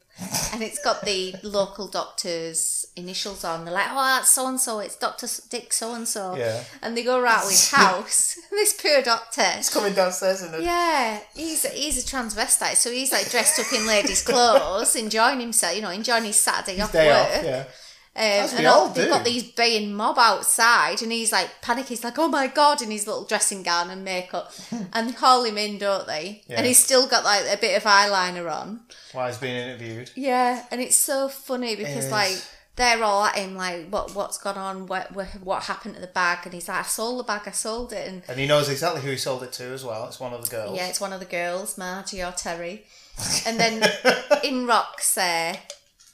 And 0.53 0.61
it's 0.61 0.83
got 0.83 1.03
the 1.03 1.33
local 1.41 1.87
doctor's 1.87 2.85
initials 2.95 3.43
on. 3.43 3.63
They're 3.65 3.73
like 3.73 3.87
oh 3.89 3.95
that's 3.95 4.29
so 4.29 4.45
and 4.47 4.59
so 4.59 4.79
it's 4.79 4.95
dr 4.97 5.25
dick 5.49 5.71
so 5.73 5.93
and 5.95 6.07
so 6.07 6.35
Yeah. 6.35 6.63
and 6.81 6.95
they 6.95 7.03
go 7.03 7.19
around 7.19 7.43
his 7.49 7.71
house. 7.71 8.37
This 8.51 8.73
poor 8.73 9.01
doctor. 9.01 9.41
He's 9.55 9.69
coming 9.69 9.93
downstairs 9.93 10.43
yeah. 10.59 11.19
He's 11.33 11.63
a, 11.65 11.69
he's 11.69 11.97
a 12.03 12.05
transvestite 12.15 12.75
so 12.75 12.91
he's 12.91 13.11
like 13.11 13.31
dressed 13.31 13.59
up 13.59 13.71
in 13.73 13.87
ladies 13.87 14.21
clothes 14.21 14.95
enjoying 14.95 15.39
himself 15.39 15.75
you 15.75 15.81
know 15.81 15.89
enjoying 15.89 16.25
his 16.25 16.35
saturday 16.35 16.79
off 16.81 16.91
Day 16.91 17.07
work. 17.07 17.37
off, 17.37 17.43
yeah. 17.43 17.63
Um, 18.13 18.23
and 18.57 18.67
all, 18.67 18.89
they've 18.89 19.07
got 19.09 19.23
these 19.23 19.51
baying 19.53 19.93
mob 19.93 20.17
outside, 20.19 21.01
and 21.01 21.13
he's 21.13 21.31
like 21.31 21.49
panicking. 21.61 21.87
He's 21.87 22.03
like, 22.03 22.19
"Oh 22.19 22.27
my 22.27 22.47
god!" 22.47 22.81
in 22.81 22.91
his 22.91 23.07
little 23.07 23.23
dressing 23.23 23.63
gown 23.63 23.89
and 23.89 24.03
makeup, 24.03 24.51
and 24.93 25.09
they 25.09 25.13
haul 25.13 25.45
him 25.45 25.57
in, 25.57 25.77
don't 25.77 26.05
they? 26.07 26.43
Yeah. 26.45 26.57
And 26.57 26.65
he's 26.65 26.77
still 26.77 27.07
got 27.07 27.23
like 27.23 27.45
a 27.45 27.55
bit 27.55 27.77
of 27.77 27.83
eyeliner 27.83 28.51
on. 28.51 28.81
While 29.13 29.27
he's 29.27 29.37
being 29.37 29.55
interviewed. 29.55 30.11
Yeah, 30.15 30.65
and 30.71 30.81
it's 30.81 30.97
so 30.97 31.29
funny 31.29 31.77
because 31.77 32.05
is. 32.05 32.11
like 32.11 32.43
they're 32.75 33.01
all 33.01 33.23
at 33.23 33.37
him 33.37 33.55
like, 33.55 33.87
"What 33.89 34.13
what's 34.13 34.37
gone 34.37 34.57
on? 34.57 34.87
What 34.87 35.13
what, 35.41 35.63
happened 35.63 35.95
to 35.95 36.01
the 36.01 36.07
bag?" 36.07 36.39
And 36.43 36.53
he's 36.53 36.67
like, 36.67 36.79
"I 36.79 36.83
sold 36.83 37.19
the 37.19 37.23
bag. 37.23 37.43
I 37.45 37.51
sold 37.51 37.93
it." 37.93 38.09
And 38.09 38.23
And 38.27 38.37
he 38.37 38.45
knows 38.45 38.67
exactly 38.67 39.01
who 39.01 39.11
he 39.11 39.17
sold 39.17 39.43
it 39.43 39.53
to 39.53 39.65
as 39.71 39.85
well. 39.85 40.05
It's 40.07 40.19
one 40.19 40.33
of 40.33 40.43
the 40.43 40.49
girls. 40.49 40.75
yeah, 40.75 40.87
it's 40.87 40.99
one 40.99 41.13
of 41.13 41.21
the 41.21 41.25
girls, 41.25 41.77
Margie 41.77 42.21
or 42.23 42.31
Terry. 42.31 42.85
And 43.45 43.59
then 43.59 43.83
in 44.43 44.65
rocks 44.65 45.17
uh, 45.17 45.55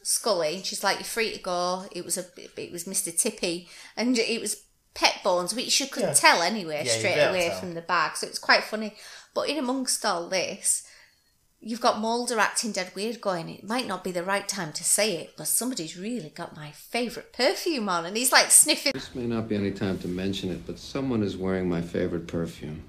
Scully, 0.10 0.56
and 0.56 0.66
she's 0.66 0.86
like, 0.86 1.00
"You're 1.00 1.04
free 1.04 1.34
to 1.34 1.40
go." 1.40 1.84
It 1.92 2.06
was 2.06 2.18
a, 2.18 2.26
it 2.56 2.72
was 2.72 2.88
Mister 2.88 3.12
Tippy, 3.12 3.68
and 3.98 4.18
it 4.18 4.40
was 4.40 4.64
pet 4.94 5.20
bones, 5.22 5.54
which 5.54 5.78
you 5.82 5.88
could 5.88 6.04
Yeah. 6.04 6.14
tell 6.14 6.42
anyway 6.42 6.84
Yeah, 6.86 6.98
straight 6.98 7.16
be 7.16 7.20
able 7.20 7.34
to 7.34 7.40
away 7.40 7.60
from 7.60 7.74
the 7.74 7.82
bag. 7.82 8.16
So 8.16 8.26
it's 8.26 8.40
quite 8.40 8.64
funny. 8.64 8.96
But 9.34 9.50
in 9.50 9.58
amongst 9.58 10.06
all 10.06 10.30
this, 10.30 10.84
you've 11.60 11.82
got 11.82 12.00
Mulder 12.00 12.40
acting 12.40 12.72
dead 12.72 12.94
weird, 12.96 13.20
going, 13.20 13.50
"It 13.50 13.66
might 13.66 13.86
not 13.86 14.02
be 14.02 14.14
the 14.14 14.24
right 14.24 14.48
time 14.48 14.72
to 14.74 14.84
say 14.86 15.18
it, 15.18 15.34
but 15.36 15.48
somebody's 15.50 15.98
really 15.98 16.30
got 16.30 16.56
my 16.56 16.72
favourite 16.72 17.34
perfume 17.34 17.90
on," 17.90 18.06
and 18.06 18.16
he's 18.16 18.32
like 18.32 18.50
sniffing. 18.50 18.94
This 18.94 19.14
may 19.14 19.28
not 19.28 19.50
be 19.50 19.56
any 19.56 19.72
time 19.72 20.00
to 20.00 20.08
mention 20.08 20.52
it, 20.52 20.66
but 20.66 20.80
someone 20.80 21.22
is 21.22 21.36
wearing 21.36 21.68
my 21.68 21.82
favorite 21.82 22.28
perfume. 22.28 22.86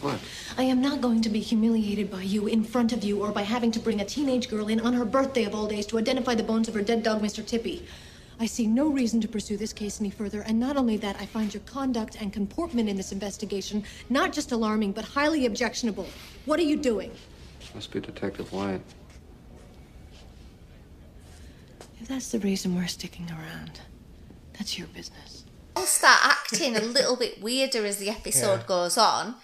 What? 0.00 0.20
I 0.56 0.62
am 0.62 0.80
not 0.80 1.00
going 1.00 1.22
to 1.22 1.28
be 1.28 1.40
humiliated 1.40 2.10
by 2.10 2.22
you 2.22 2.46
in 2.46 2.62
front 2.62 2.92
of 2.92 3.02
you 3.02 3.20
or 3.20 3.32
by 3.32 3.42
having 3.42 3.72
to 3.72 3.80
bring 3.80 4.00
a 4.00 4.04
teenage 4.04 4.48
girl 4.48 4.68
in 4.68 4.80
on 4.80 4.92
her 4.92 5.04
birthday 5.04 5.44
of 5.44 5.54
all 5.54 5.66
days 5.66 5.86
to 5.86 5.98
identify 5.98 6.34
the 6.34 6.42
bones 6.42 6.68
of 6.68 6.74
her 6.74 6.82
dead 6.82 7.02
dog, 7.02 7.20
Mr. 7.20 7.44
Tippy. 7.44 7.84
I 8.40 8.46
see 8.46 8.68
no 8.68 8.88
reason 8.88 9.20
to 9.22 9.28
pursue 9.28 9.56
this 9.56 9.72
case 9.72 10.00
any 10.00 10.10
further, 10.10 10.42
and 10.42 10.60
not 10.60 10.76
only 10.76 10.96
that, 10.98 11.16
I 11.20 11.26
find 11.26 11.52
your 11.52 11.62
conduct 11.64 12.20
and 12.20 12.32
comportment 12.32 12.88
in 12.88 12.96
this 12.96 13.10
investigation 13.10 13.82
not 14.08 14.32
just 14.32 14.52
alarming, 14.52 14.92
but 14.92 15.04
highly 15.04 15.46
objectionable. 15.46 16.06
What 16.44 16.60
are 16.60 16.64
you 16.64 16.76
doing? 16.76 17.10
Must 17.74 17.90
be 17.90 17.98
Detective 17.98 18.52
White. 18.52 18.80
If 22.00 22.06
that's 22.06 22.30
the 22.30 22.38
reason 22.38 22.76
we're 22.76 22.86
sticking 22.86 23.28
around, 23.30 23.80
that's 24.56 24.78
your 24.78 24.86
business. 24.88 25.44
I'll 25.74 25.82
start 25.84 26.20
acting 26.22 26.76
a 26.76 26.80
little 26.80 27.16
bit 27.16 27.42
weirder 27.42 27.84
as 27.84 27.98
the 27.98 28.08
episode 28.10 28.60
Yeah. 28.60 28.66
goes 28.66 28.96
on. 28.96 29.34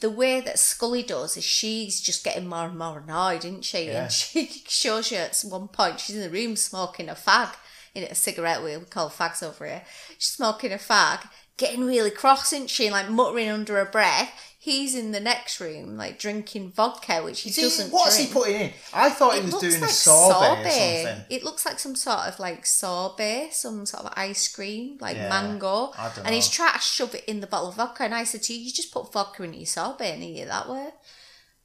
The 0.00 0.10
way 0.10 0.40
that 0.40 0.58
Scully 0.58 1.02
does 1.02 1.36
is 1.36 1.44
she's 1.44 2.00
just 2.00 2.24
getting 2.24 2.46
more 2.46 2.66
and 2.66 2.78
more 2.78 2.98
annoyed, 2.98 3.44
isn't 3.44 3.64
she? 3.64 3.86
Yeah. 3.86 4.04
And 4.04 4.12
she 4.12 4.46
shows 4.68 5.10
you 5.10 5.18
at 5.18 5.42
one 5.48 5.68
point 5.68 6.00
she's 6.00 6.16
in 6.16 6.22
the 6.22 6.30
room 6.30 6.56
smoking 6.56 7.08
a 7.08 7.14
fag, 7.14 7.54
in 7.94 8.04
a 8.04 8.14
cigarette 8.14 8.62
we 8.62 8.76
we 8.76 8.84
call 8.84 9.10
fags 9.10 9.42
over 9.42 9.66
here. 9.66 9.82
She's 10.18 10.32
smoking 10.32 10.72
a 10.72 10.76
fag, 10.76 11.28
getting 11.56 11.84
really 11.84 12.10
cross, 12.10 12.52
isn't 12.52 12.70
she? 12.70 12.86
And 12.86 12.92
like 12.92 13.08
muttering 13.10 13.48
under 13.48 13.76
her 13.76 13.84
breath. 13.90 14.32
He's 14.58 14.94
in 14.94 15.12
the 15.12 15.20
next 15.20 15.60
room, 15.60 15.98
like 15.98 16.18
drinking 16.18 16.72
vodka, 16.72 17.22
which 17.22 17.42
he 17.42 17.50
doesn't. 17.50 17.92
what's 17.92 18.16
drink. 18.16 18.30
he 18.30 18.34
putting 18.34 18.60
in? 18.62 18.72
I 18.94 19.10
thought 19.10 19.34
he 19.34 19.40
It 19.40 19.44
was 19.44 19.60
doing 19.60 19.80
like 19.82 19.90
a 19.90 19.92
sorbet, 19.92 20.66
or 20.66 21.04
something. 21.06 21.24
It 21.28 21.44
looks 21.44 21.66
like 21.66 21.78
some 21.78 21.94
sort 21.94 22.20
of 22.20 22.40
like 22.40 22.64
sorbet, 22.64 23.50
some 23.52 23.84
sort 23.84 24.06
of 24.06 24.14
ice 24.16 24.48
cream, 24.48 24.96
like 25.02 25.16
Yeah, 25.16 25.28
mango. 25.28 25.92
And 26.24 26.34
he's 26.34 26.48
trying 26.48 26.72
to 26.72 26.78
shove 26.80 27.14
it 27.14 27.24
in 27.26 27.40
the 27.40 27.46
bottle 27.46 27.68
of 27.68 27.74
vodka. 27.74 28.04
And 28.04 28.14
I 28.14 28.24
said 28.24 28.42
to 28.44 28.54
you, 28.54 28.60
you 28.60 28.72
just 28.72 28.90
put 28.90 29.12
vodka 29.12 29.42
in 29.42 29.52
your 29.52 29.66
sorbet 29.66 30.12
and 30.14 30.22
eat 30.22 30.38
it 30.40 30.48
that 30.48 30.66
way. 30.66 30.88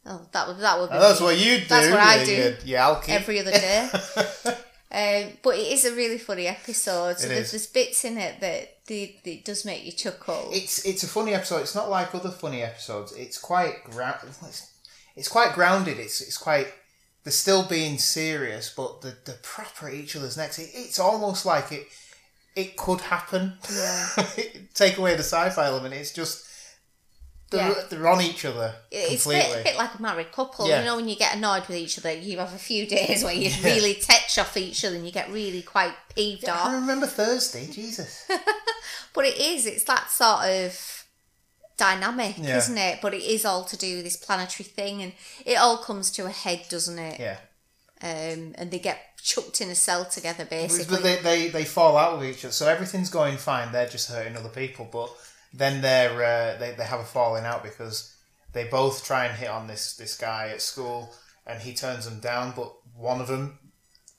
Oh, 0.06 0.28
that 0.34 0.48
would 0.50 0.58
that 0.60 0.80
would 0.80 0.90
be. 0.90 0.96
Oh, 0.98 1.00
that's 1.00 1.20
me. 1.22 1.26
what 1.26 1.38
you 1.40 1.60
do. 1.60 1.66
That's 1.68 1.90
what 1.90 2.00
I 2.02 2.26
do 2.26 2.56
Yeah, 2.66 2.86
alky. 2.86 3.10
every 3.10 3.40
other 3.40 3.52
day. 3.52 3.90
um, 4.92 5.34
but 5.44 5.56
it 5.56 5.72
is 5.72 5.86
a 5.86 5.96
really 5.96 6.18
funny 6.18 6.48
episode. 6.48 7.20
So 7.20 7.26
It 7.26 7.30
there's, 7.30 7.46
is. 7.46 7.52
there's 7.52 7.68
bits 7.68 8.06
in 8.06 8.18
it 8.18 8.40
that 8.40 8.86
the, 8.88 9.16
it 9.24 9.46
does 9.46 9.64
make 9.66 9.86
you 9.86 9.92
chuckle. 9.92 10.50
It's 10.52 10.84
it's 10.86 11.04
a 11.04 11.08
funny 11.08 11.34
episode. 11.34 11.62
It's 11.62 11.76
not 11.76 11.90
like 11.90 12.16
other 12.16 12.32
funny 12.32 12.64
episodes. 12.64 13.12
It's 13.14 13.38
quite 13.38 13.76
it's, 13.88 14.72
it's 15.16 15.28
quite 15.28 15.54
grounded. 15.54 16.00
It's 16.00 16.22
it's 16.22 16.38
quite 16.38 16.68
they're 17.24 17.32
still 17.32 17.68
being 17.68 18.00
serious, 18.00 18.74
but 18.76 19.02
the 19.02 19.16
the 19.26 19.38
proper 19.44 19.90
at 19.90 19.94
each 19.94 20.16
other's 20.16 20.38
necks. 20.38 20.58
It, 20.58 20.72
it's 20.74 21.00
almost 21.00 21.46
like 21.46 21.72
it 21.72 21.86
it 22.56 22.76
could 22.76 23.02
happen. 23.02 23.60
Yeah. 23.72 24.08
Take 24.74 24.98
away 24.98 25.14
the 25.14 25.20
sci-fi 25.24 25.66
element. 25.66 25.94
It's 25.94 26.12
just 26.12 26.48
they're, 27.52 27.68
Yeah. 27.70 27.84
they're 27.90 28.08
on 28.08 28.22
each 28.22 28.46
other 28.46 28.76
It's 28.92 29.26
a 29.26 29.30
bit, 29.30 29.60
a 29.60 29.64
bit 29.64 29.78
like 29.78 29.96
a 29.98 30.02
married 30.02 30.32
couple. 30.32 30.68
Yeah. 30.68 30.80
You 30.80 30.86
know, 30.86 30.96
when 30.98 31.08
you 31.10 31.16
get 31.16 31.36
annoyed 31.36 31.68
with 31.68 31.78
each 31.78 31.98
other, 31.98 32.14
you 32.14 32.38
have 32.40 32.54
a 32.54 32.58
few 32.60 32.86
days 32.86 33.24
where 33.24 33.34
you 33.34 33.52
really 33.64 33.96
tetch 33.96 34.38
off 34.38 34.56
each 34.58 34.84
other 34.86 34.96
and 34.96 35.06
you 35.06 35.12
get 35.12 35.32
really 35.32 35.62
quite 35.62 35.94
peeved 36.16 36.48
off. 36.48 36.68
I 36.68 36.76
remember 36.76 37.08
Thursday. 37.08 37.68
Jesus. 37.68 38.30
But 39.14 39.26
it 39.26 39.38
is, 39.38 39.66
it's 39.66 39.84
that 39.86 40.12
sort 40.12 40.46
of 40.46 41.06
dynamic, 41.78 42.36
Yeah. 42.38 42.58
isn't 42.58 42.78
it? 42.78 43.00
But 43.02 43.14
it 43.14 43.24
is 43.24 43.44
all 43.46 43.64
to 43.66 43.76
do 43.78 43.96
with 43.98 44.06
this 44.06 44.18
planetary 44.18 44.68
thing 44.68 45.02
and 45.02 45.14
it 45.46 45.56
all 45.56 45.78
comes 45.78 46.12
to 46.12 46.26
a 46.26 46.30
head, 46.30 46.66
doesn't 46.70 47.00
it? 47.00 47.20
Yeah. 47.20 47.38
Um, 48.02 48.54
and 48.58 48.70
they 48.72 48.80
get 48.80 49.18
chucked 49.22 49.62
in 49.62 49.70
a 49.70 49.76
cell 49.76 50.06
together, 50.06 50.46
basically. 50.46 50.96
But 50.96 51.04
they, 51.04 51.16
they, 51.18 51.48
they 51.50 51.66
fall 51.66 51.98
out 51.98 52.20
with 52.20 52.30
each 52.30 52.46
other, 52.46 52.52
so 52.54 52.68
everything's 52.68 53.10
going 53.10 53.38
fine. 53.38 53.72
They're 53.72 53.90
just 53.90 54.10
hurting 54.10 54.38
other 54.38 54.50
people, 54.50 54.88
but 54.90 55.10
then 55.54 55.82
they're 55.82 56.14
uh, 56.14 56.60
they 56.60 56.72
they 56.72 56.84
have 56.86 57.00
a 57.00 57.06
falling 57.06 57.46
out 57.46 57.64
because 57.64 58.16
they 58.54 58.66
both 58.66 59.06
try 59.06 59.26
and 59.26 59.38
hit 59.38 59.50
on 59.50 59.68
this 59.68 59.96
this 59.96 60.18
guy 60.18 60.50
at 60.50 60.62
school, 60.62 61.14
and 61.46 61.62
he 61.62 61.74
turns 61.74 62.06
them 62.06 62.20
down. 62.20 62.54
But 62.56 62.74
one 62.96 63.22
of 63.22 63.28
them 63.28 63.60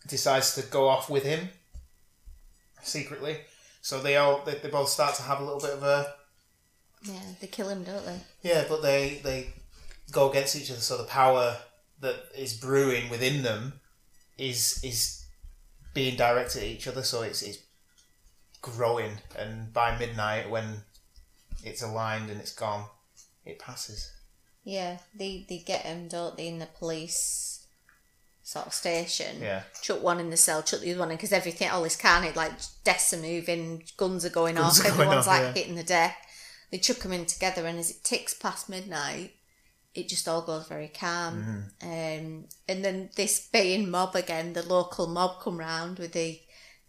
decides 0.07 0.55
to 0.55 0.63
go 0.63 0.89
off 0.89 1.11
with 1.11 1.25
him 1.25 1.51
secretly. 2.83 3.39
So 3.83 4.01
they 4.01 4.17
all 4.17 4.43
they, 4.45 4.55
they 4.55 4.71
both 4.71 4.89
start 4.89 5.15
to 5.17 5.23
have 5.23 5.41
a 5.41 5.45
little 5.45 5.61
bit 5.61 5.75
of 5.75 5.83
a 5.83 6.15
yeah, 7.03 7.21
they 7.41 7.47
kill 7.47 7.69
him, 7.69 7.83
don't 7.83 8.05
they? 8.05 8.21
yeah, 8.43 8.65
but 8.69 8.83
they 8.83 9.21
they 9.23 9.49
go 10.13 10.31
against 10.31 10.57
each 10.57 10.71
other. 10.71 10.81
So 10.81 10.99
the 10.99 11.05
power 11.05 11.57
that 12.01 12.17
is 12.37 12.55
brewing 12.55 13.09
within 13.09 13.43
them 13.43 13.81
is 14.37 14.81
is 14.83 15.25
being 15.95 16.17
directed 16.17 16.63
at 16.63 16.69
each 16.69 16.89
other. 16.89 17.03
So 17.03 17.23
it's 17.23 17.43
it's 17.43 17.59
growing, 18.61 19.13
and 19.39 19.73
by 19.73 19.99
midnight, 19.99 20.51
when 20.51 20.83
it's 21.65 21.83
aligned 21.83 22.31
and 22.31 22.41
it's 22.41 22.55
gone, 22.55 22.87
it 23.45 23.59
passes. 23.59 24.13
Yeah, 24.65 24.99
they 25.15 25.47
they 25.49 25.59
get 25.59 25.87
him, 25.87 26.09
don't 26.09 26.37
they, 26.37 26.49
in 26.49 26.59
the 26.59 26.67
police 26.67 27.67
sort 28.43 28.67
of 28.67 28.75
station. 28.75 29.41
Yeah. 29.41 29.63
Chuck 29.81 30.03
one 30.03 30.19
in 30.21 30.31
the 30.31 30.37
cell, 30.37 30.63
chuck 30.63 30.81
the 30.81 30.91
other 30.91 31.01
one 31.01 31.11
in, 31.11 31.17
because 31.17 31.33
everything, 31.33 31.71
all 31.71 31.83
this 31.83 31.97
carnage, 31.97 32.37
like 32.37 32.53
deaths 32.85 33.15
are 33.15 33.19
moving, 33.19 33.85
guns 33.97 34.25
are 34.25 34.31
going 34.31 34.57
Guns 34.57 34.81
off, 34.81 34.87
are 34.87 34.89
going 34.89 35.01
everyone's 35.01 35.27
off, 35.27 35.35
like 35.35 35.43
yeah. 35.43 35.53
hitting 35.53 35.77
the 35.77 35.85
deck. 35.85 36.17
They 36.71 36.79
chuck 36.79 36.99
them 36.99 37.13
in 37.13 37.27
together, 37.27 37.67
and 37.67 37.79
as 37.79 37.91
it 37.91 38.05
ticks 38.05 38.35
past 38.35 38.69
midnight, 38.69 39.33
it 39.95 40.09
just 40.09 40.29
all 40.29 40.43
goes 40.43 40.69
very 40.69 40.89
calm. 40.89 41.69
Mm-hmm. 41.83 41.89
Um, 41.89 42.45
and 42.69 42.85
then 42.85 43.11
this 43.17 43.49
baying 43.49 43.91
mob 43.91 44.15
again, 44.15 44.53
the 44.53 44.63
local 44.63 45.07
mob 45.07 45.41
come 45.41 45.59
round 45.59 45.99
with 45.99 46.13
the 46.13 46.41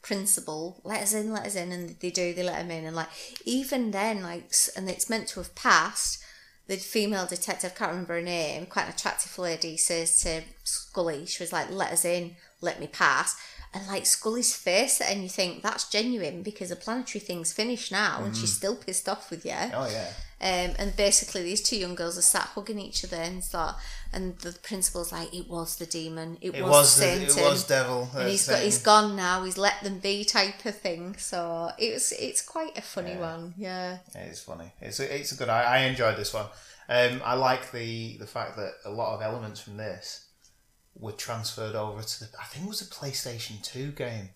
principal, 0.01 0.81
let 0.83 1.01
us 1.01 1.13
in, 1.13 1.31
let 1.31 1.45
us 1.45 1.55
in, 1.55 1.71
and 1.71 1.95
they 1.99 2.09
do, 2.09 2.33
they 2.33 2.43
let 2.43 2.61
him 2.61 2.71
in. 2.71 2.85
And 2.85 2.95
like, 2.95 3.09
even 3.45 3.91
then, 3.91 4.23
like, 4.23 4.51
and 4.75 4.89
it's 4.89 5.09
meant 5.09 5.27
to 5.29 5.39
have 5.39 5.55
passed, 5.55 6.23
the 6.67 6.77
female 6.77 7.25
detective, 7.25 7.75
can't 7.75 7.91
remember 7.91 8.15
her 8.15 8.21
name, 8.21 8.65
quite 8.65 8.85
an 8.85 8.93
attractive 8.93 9.37
lady, 9.37 9.77
says 9.77 10.21
to 10.21 10.41
Scully, 10.63 11.25
she 11.25 11.43
was 11.43 11.51
like, 11.51 11.69
let 11.69 11.91
us 11.91 12.05
in, 12.05 12.35
let 12.61 12.79
me 12.79 12.87
pass. 12.87 13.35
And 13.73 13.87
like 13.87 14.05
Scully's 14.05 14.53
face, 14.53 14.99
and 14.99 15.23
you 15.23 15.29
think 15.29 15.63
that's 15.63 15.89
genuine 15.89 16.43
because 16.43 16.69
the 16.69 16.75
planetary 16.75 17.21
thing's 17.21 17.53
finished 17.53 17.89
now, 17.89 18.21
and 18.21 18.35
she's 18.35 18.51
still 18.51 18.75
pissed 18.75 19.07
off 19.07 19.31
with 19.31 19.45
you. 19.45 19.53
Oh 19.73 19.89
yeah. 19.89 20.09
Um, 20.43 20.75
and 20.77 20.93
basically, 20.97 21.43
these 21.43 21.61
two 21.61 21.77
young 21.77 21.95
girls 21.95 22.17
are 22.17 22.21
sat 22.23 22.47
hugging 22.55 22.79
each 22.79 23.05
other, 23.05 23.15
and 23.15 23.41
thought, 23.41 23.77
and 24.11 24.37
the 24.39 24.51
principal's 24.61 25.13
like, 25.13 25.33
"It 25.33 25.47
was 25.49 25.77
the 25.77 25.85
demon. 25.85 26.37
It, 26.41 26.55
It 26.55 26.63
was, 26.63 26.71
was 26.71 26.95
the, 26.95 27.01
Satan. 27.01 27.23
it 27.45 27.49
was 27.49 27.63
devil. 27.63 28.09
and 28.13 28.27
he's 28.27 28.45
got, 28.49 28.59
he's 28.59 28.81
gone 28.81 29.15
now. 29.15 29.43
He's 29.45 29.57
let 29.57 29.81
them 29.83 29.99
be, 29.99 30.25
type 30.25 30.65
of 30.65 30.75
thing. 30.77 31.15
So 31.17 31.71
it 31.77 31.93
was, 31.93 32.11
it's 32.19 32.41
quite 32.41 32.77
a 32.77 32.81
funny 32.81 33.15
one. 33.15 33.53
Yeah, 33.57 33.99
It 34.15 34.31
is 34.31 34.41
funny. 34.41 34.73
It's 34.81 34.99
a, 34.99 35.15
it's 35.15 35.31
a 35.31 35.35
good. 35.35 35.47
I, 35.47 35.61
I 35.61 35.77
enjoyed 35.83 36.17
this 36.17 36.33
one. 36.33 36.47
Um, 36.89 37.21
I 37.23 37.35
like 37.35 37.71
the 37.71 38.17
the 38.17 38.27
fact 38.27 38.57
that 38.57 38.73
a 38.83 38.89
lot 38.91 39.15
of 39.15 39.21
elements 39.21 39.61
from 39.61 39.77
this 39.77 40.25
were 40.95 41.11
transferred 41.13 41.75
over 41.75 42.01
to 42.03 42.19
the. 42.19 42.29
I 42.39 42.45
think 42.45 42.65
it 42.65 42.69
was 42.69 42.81
a 42.81 42.85
PlayStation 42.85 43.61
Two 43.63 43.91
game 43.91 44.29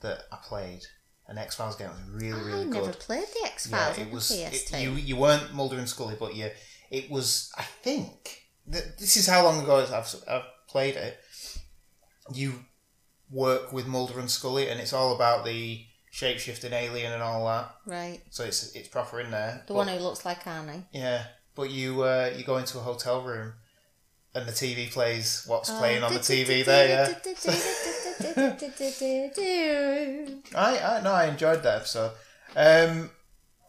that 0.00 0.24
I 0.32 0.36
played. 0.42 0.82
An 1.28 1.38
X 1.38 1.54
Files 1.54 1.76
game. 1.76 1.88
It 1.88 1.92
was 2.12 2.22
really 2.22 2.40
I 2.40 2.44
really 2.44 2.64
good. 2.66 2.76
I 2.82 2.86
never 2.86 2.92
played 2.94 3.24
the 3.28 3.46
X 3.46 3.68
Yeah, 3.70 3.76
Files 3.84 3.98
it 3.98 4.00
on 4.02 4.08
the 4.08 4.14
was. 4.14 4.30
it- 4.32 4.72
you 4.80 4.90
you 4.92 5.16
weren't 5.16 5.54
Mulder 5.54 5.78
and 5.78 5.88
Scully, 5.88 6.16
but 6.18 6.34
you. 6.34 6.50
It 6.90 7.10
was. 7.10 7.50
I 7.56 7.62
think 7.62 8.42
that 8.66 8.98
this 8.98 9.16
is 9.16 9.26
how 9.28 9.44
long 9.44 9.62
ago 9.62 9.76
I've 9.78 10.14
I've 10.28 10.42
played 10.68 10.96
it. 10.96 11.18
You 12.32 12.64
work 13.30 13.72
with 13.72 13.86
Mulder 13.86 14.18
and 14.18 14.30
Scully, 14.30 14.68
and 14.68 14.80
it's 14.80 14.92
all 14.92 15.14
about 15.14 15.44
the 15.44 15.84
shapeshifting 16.12 16.72
alien 16.72 17.12
and 17.12 17.22
all 17.22 17.46
that. 17.46 17.74
right, 17.86 18.20
So 18.30 18.44
it's 18.44 18.72
it's 18.74 18.88
proper 18.88 19.20
in 19.20 19.30
there. 19.30 19.62
the 19.66 19.72
But- 19.72 19.78
one 19.78 19.88
who 19.88 19.96
looks 19.98 20.24
like 20.24 20.44
Arnie. 20.44 20.84
yeah, 20.92 21.24
but 21.54 21.70
you 21.70 22.02
uh, 22.02 22.32
you 22.36 22.44
go 22.44 22.58
into 22.58 22.78
a 22.78 22.82
hotel 22.82 23.22
room, 23.22 23.54
and 24.34 24.46
the 24.46 24.52
TV 24.52 24.90
plays 24.90 25.44
what's 25.46 25.70
Oh, 25.70 25.78
playing 25.78 26.02
on 26.02 26.12
the 26.12 26.20
TV 26.20 26.64
there. 26.64 26.88
Yeah, 26.88 28.56
I 30.54 30.78
I 30.78 31.00
no, 31.02 31.12
I 31.12 31.26
enjoyed 31.26 31.62
that 31.62 31.76
episode. 31.78 32.12
Um, 32.56 33.10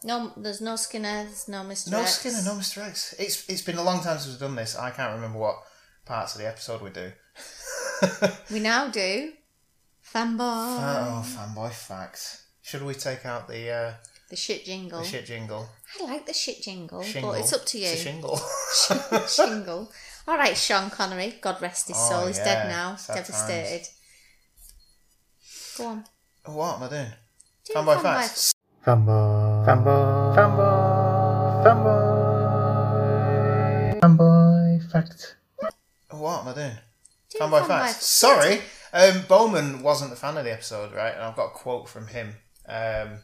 No, 0.03 0.32
there's 0.38 0.62
no 0.62 0.75
Skinner. 0.75 1.24
There's 1.25 1.48
no 1.48 1.62
Mr. 1.63 1.91
no 1.91 2.01
X. 2.01 2.20
Skinner, 2.20 2.41
no 2.43 2.53
Mr 2.60 2.86
X. 2.88 3.13
It's 3.20 3.48
it's 3.50 3.62
been 3.62 3.77
a 3.77 3.84
long 3.84 4.01
time 4.03 4.17
since 4.17 4.32
we've 4.34 4.39
done 4.39 4.55
this. 4.55 4.75
I 4.77 4.91
can't 4.91 5.13
remember 5.15 5.39
what 5.39 5.58
parts 6.05 6.36
of 6.36 6.41
the 6.41 6.48
episode 6.48 6.82
we 6.82 6.89
do. 6.89 7.12
We 8.51 8.60
now 8.60 8.89
do 8.89 9.32
fanboy. 10.13 10.39
Oh, 10.41 11.25
fanboy 11.25 11.72
facts. 11.72 12.43
Should 12.62 12.84
we 12.84 12.93
take 12.93 13.25
out 13.25 13.48
the 13.48 13.70
uh, 13.72 13.93
the 14.30 14.36
shit 14.36 14.65
jingle. 14.65 14.99
the 14.99 15.06
shit 15.08 15.26
jingle? 15.26 15.69
I 16.02 16.04
like 16.04 16.26
the 16.26 16.34
shit 16.34 16.62
jingle, 16.62 17.02
Shingle. 17.02 17.32
but 17.32 17.39
it's 17.39 17.54
up 17.54 17.65
to 17.67 17.78
you. 17.78 17.86
It's 17.88 18.02
a 18.02 18.04
shingle. 18.04 18.38
Shingle. 19.28 19.91
All 20.27 20.38
right, 20.38 20.55
Sean 20.57 20.89
Connery. 20.89 21.36
God 21.41 21.62
rest 21.62 21.88
his 21.89 21.97
Oh, 21.99 22.09
soul. 22.09 22.27
He's 22.27 22.38
yeah. 22.38 22.45
dead 22.45 22.69
now. 22.69 22.95
Sad 22.95 23.15
Devastated. 23.17 23.88
Go 25.77 25.86
on. 25.88 26.05
what 26.45 26.75
am 26.77 26.83
I 26.83 26.89
doing? 26.89 27.07
Do 27.65 27.73
Fanboy 27.73 27.95
fanboy 27.97 28.01
facts. 28.03 28.53
Fanboy. 28.86 29.65
Fanboy. 29.65 30.36
Fanboy. 30.36 31.63
Fanboy. 31.65 32.13
Fanboy 34.01 34.91
fact. 34.91 35.36
What 36.12 36.41
am 36.41 36.47
I 36.49 36.53
doing? 36.53 36.77
Do 37.29 37.38
Fanboy 37.39 37.62
fanboy 37.62 37.67
facts. 37.67 37.93
facts. 37.93 38.05
Sorry, 38.05 38.62
um, 38.93 39.21
Bowman 39.27 39.81
wasn't 39.83 40.13
a 40.13 40.15
fan 40.15 40.38
of 40.38 40.45
the 40.45 40.53
episode, 40.53 40.93
right? 40.93 41.13
And 41.13 41.23
I've 41.23 41.36
got 41.36 41.47
a 41.47 41.51
quote 41.51 41.88
from 41.89 42.07
him 42.07 42.36
um, 42.67 43.19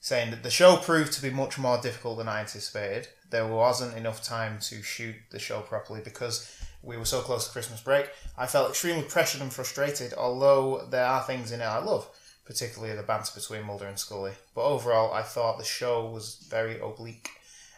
saying 0.00 0.30
that 0.30 0.42
the 0.42 0.50
show 0.50 0.76
proved 0.76 1.12
to 1.14 1.22
be 1.22 1.30
much 1.30 1.58
more 1.58 1.78
difficult 1.80 2.18
than 2.18 2.28
I 2.28 2.40
anticipated. 2.40 3.08
There 3.30 3.46
wasn't 3.46 3.96
enough 3.96 4.22
time 4.22 4.58
to 4.62 4.82
shoot 4.82 5.16
the 5.30 5.38
show 5.38 5.60
properly 5.60 6.00
because 6.02 6.50
we 6.82 6.96
were 6.96 7.04
so 7.04 7.20
close 7.20 7.46
to 7.46 7.52
Christmas 7.52 7.80
break. 7.80 8.10
I 8.36 8.46
felt 8.46 8.70
extremely 8.70 9.02
pressured 9.02 9.42
and 9.42 9.52
frustrated, 9.52 10.14
although 10.14 10.86
there 10.90 11.04
are 11.04 11.22
things 11.22 11.52
in 11.52 11.60
it 11.60 11.64
I 11.64 11.78
love, 11.78 12.08
particularly 12.44 12.94
the 12.94 13.02
banter 13.02 13.32
between 13.34 13.64
Mulder 13.64 13.86
and 13.86 13.98
Scully. 13.98 14.32
But 14.54 14.64
overall, 14.64 15.12
I 15.12 15.22
thought 15.22 15.58
the 15.58 15.64
show 15.64 16.08
was 16.08 16.46
very 16.48 16.80
oblique. 16.80 17.28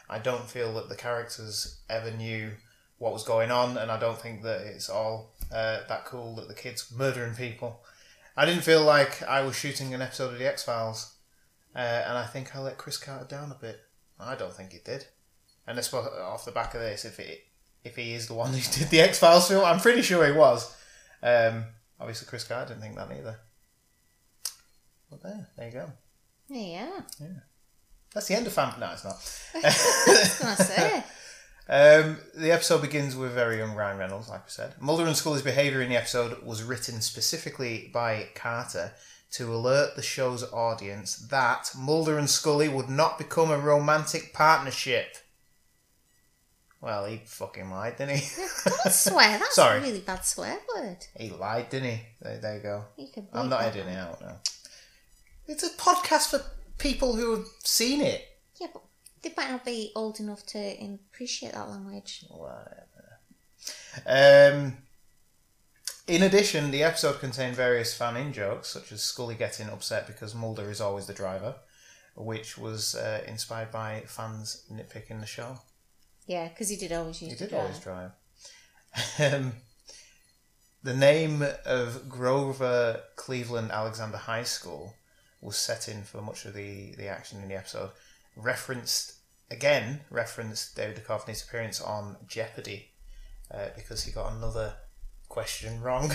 I 0.08 0.18
don't 0.18 0.48
feel 0.48 0.74
that 0.74 0.88
the 0.88 0.96
characters 0.96 1.80
ever 1.88 2.10
knew 2.10 2.52
what 2.98 3.12
was 3.12 3.24
going 3.24 3.50
on, 3.50 3.78
and 3.78 3.90
I 3.90 3.98
don't 3.98 4.20
think 4.20 4.42
that 4.42 4.60
it's 4.60 4.90
all 4.90 5.32
uh, 5.50 5.80
that 5.88 6.04
cool 6.04 6.36
that 6.36 6.48
the 6.48 6.54
kids 6.54 6.92
murdering 6.94 7.34
people. 7.34 7.82
I 8.36 8.44
didn't 8.44 8.62
feel 8.62 8.82
like 8.82 9.22
I 9.22 9.42
was 9.42 9.56
shooting 9.56 9.94
an 9.94 10.02
episode 10.02 10.32
of 10.32 10.38
the 10.38 10.46
X 10.46 10.62
Files, 10.62 11.14
uh, 11.74 11.78
and 11.78 12.18
I 12.18 12.26
think 12.26 12.54
I 12.54 12.60
let 12.60 12.78
Chris 12.78 12.98
Carter 12.98 13.24
down 13.24 13.50
a 13.50 13.54
bit. 13.54 13.80
I 14.18 14.34
don't 14.34 14.52
think 14.52 14.72
he 14.72 14.78
did. 14.84 15.06
And 15.70 15.78
I 15.78 15.82
suppose 15.82 16.08
off 16.20 16.44
the 16.44 16.50
back 16.50 16.74
of 16.74 16.80
this, 16.80 17.04
if 17.04 17.20
it 17.20 17.46
if 17.84 17.96
he 17.96 18.12
is 18.12 18.26
the 18.26 18.34
one 18.34 18.52
who 18.52 18.60
did 18.78 18.90
the 18.90 19.00
X 19.00 19.18
Files 19.20 19.48
film, 19.48 19.64
I'm 19.64 19.80
pretty 19.80 20.02
sure 20.02 20.26
he 20.26 20.32
was. 20.32 20.76
Um, 21.22 21.64
obviously, 21.98 22.26
Chris 22.26 22.44
Carter 22.44 22.74
didn't 22.74 22.82
think 22.82 22.96
that 22.96 23.10
either. 23.16 23.36
But 25.10 25.22
there, 25.22 25.48
there 25.56 25.66
you 25.66 25.72
go. 25.72 25.92
Yeah. 26.48 27.00
Yeah. 27.20 27.26
That's 28.12 28.26
the 28.26 28.34
end 28.34 28.46
of 28.46 28.52
Fan. 28.52 28.74
No, 28.80 28.90
it's 28.92 29.04
not. 29.04 29.14
I 29.54 29.68
was 30.08 30.38
going 30.40 30.56
say. 30.56 31.04
Um, 31.68 32.18
the 32.34 32.50
episode 32.50 32.82
begins 32.82 33.14
with 33.14 33.30
very 33.30 33.58
young 33.58 33.76
Ryan 33.76 33.98
Reynolds, 33.98 34.28
like 34.28 34.44
we 34.46 34.50
said. 34.50 34.74
Mulder 34.80 35.06
and 35.06 35.16
Scully's 35.16 35.42
behaviour 35.42 35.80
in 35.82 35.88
the 35.88 35.96
episode 35.96 36.42
was 36.42 36.64
written 36.64 37.00
specifically 37.00 37.90
by 37.94 38.28
Carter 38.34 38.92
to 39.32 39.54
alert 39.54 39.94
the 39.94 40.02
show's 40.02 40.42
audience 40.52 41.14
that 41.30 41.70
Mulder 41.78 42.18
and 42.18 42.28
Scully 42.28 42.68
would 42.68 42.88
not 42.88 43.18
become 43.18 43.52
a 43.52 43.58
romantic 43.58 44.32
partnership. 44.32 45.16
Well, 46.82 47.04
he 47.04 47.18
fucking 47.26 47.70
lied, 47.70 47.96
didn't 47.98 48.16
he? 48.16 48.42
Don't 48.64 48.90
swear. 48.92 49.38
That's 49.38 49.54
Sorry. 49.54 49.78
a 49.78 49.82
really 49.82 50.00
bad 50.00 50.24
swear 50.24 50.58
word. 50.74 50.96
he 51.18 51.28
lied, 51.30 51.68
didn't 51.68 51.90
he? 51.90 52.00
There, 52.22 52.38
there 52.38 52.56
you 52.56 52.62
go. 52.62 52.84
You 52.96 53.08
can 53.12 53.28
I'm 53.34 53.50
not 53.50 53.62
editing 53.62 53.92
it 53.92 53.98
out. 53.98 54.12
out 54.14 54.20
now. 54.22 54.36
It's 55.46 55.62
a 55.62 55.70
podcast 55.70 56.30
for 56.30 56.42
people 56.78 57.14
who 57.16 57.36
have 57.36 57.46
seen 57.64 58.00
it. 58.00 58.26
Yeah, 58.58 58.68
but 58.72 58.82
they 59.22 59.32
might 59.36 59.50
not 59.50 59.64
be 59.64 59.92
old 59.94 60.20
enough 60.20 60.46
to 60.46 60.58
appreciate 61.12 61.52
that 61.52 61.68
language. 61.68 62.24
Whatever. 62.30 62.86
Um, 64.06 64.78
in 66.06 66.22
addition, 66.22 66.70
the 66.70 66.82
episode 66.82 67.20
contained 67.20 67.56
various 67.56 67.92
fan 67.94 68.16
in 68.16 68.32
jokes, 68.32 68.68
such 68.68 68.90
as 68.90 69.02
Scully 69.02 69.34
getting 69.34 69.68
upset 69.68 70.06
because 70.06 70.34
Mulder 70.34 70.70
is 70.70 70.80
always 70.80 71.06
the 71.06 71.12
driver, 71.12 71.56
which 72.16 72.56
was 72.56 72.94
uh, 72.94 73.22
inspired 73.26 73.70
by 73.70 74.04
fans 74.06 74.64
nitpicking 74.72 75.20
the 75.20 75.26
show. 75.26 75.58
Yeah, 76.30 76.46
because 76.46 76.68
he 76.68 76.76
did 76.76 76.92
always 76.92 77.20
use 77.20 77.32
He 77.32 77.38
did 77.38 77.50
drive. 77.50 77.62
always 77.62 77.78
drive. 77.80 78.12
Um, 79.18 79.52
the 80.84 80.94
name 80.94 81.44
of 81.66 82.08
Grover 82.08 83.00
Cleveland 83.16 83.72
Alexander 83.72 84.16
High 84.16 84.44
School 84.44 84.94
was 85.40 85.56
set 85.56 85.88
in 85.88 86.04
for 86.04 86.22
much 86.22 86.44
of 86.44 86.54
the, 86.54 86.94
the 86.96 87.08
action 87.08 87.42
in 87.42 87.48
the 87.48 87.56
episode. 87.56 87.90
Referenced, 88.36 89.14
again, 89.50 90.02
referenced 90.08 90.76
David 90.76 91.02
Duchovny's 91.04 91.42
appearance 91.42 91.80
on 91.80 92.16
Jeopardy 92.28 92.90
uh, 93.52 93.70
because 93.74 94.04
he 94.04 94.12
got 94.12 94.32
another 94.32 94.74
question 95.28 95.80
wrong. 95.80 96.12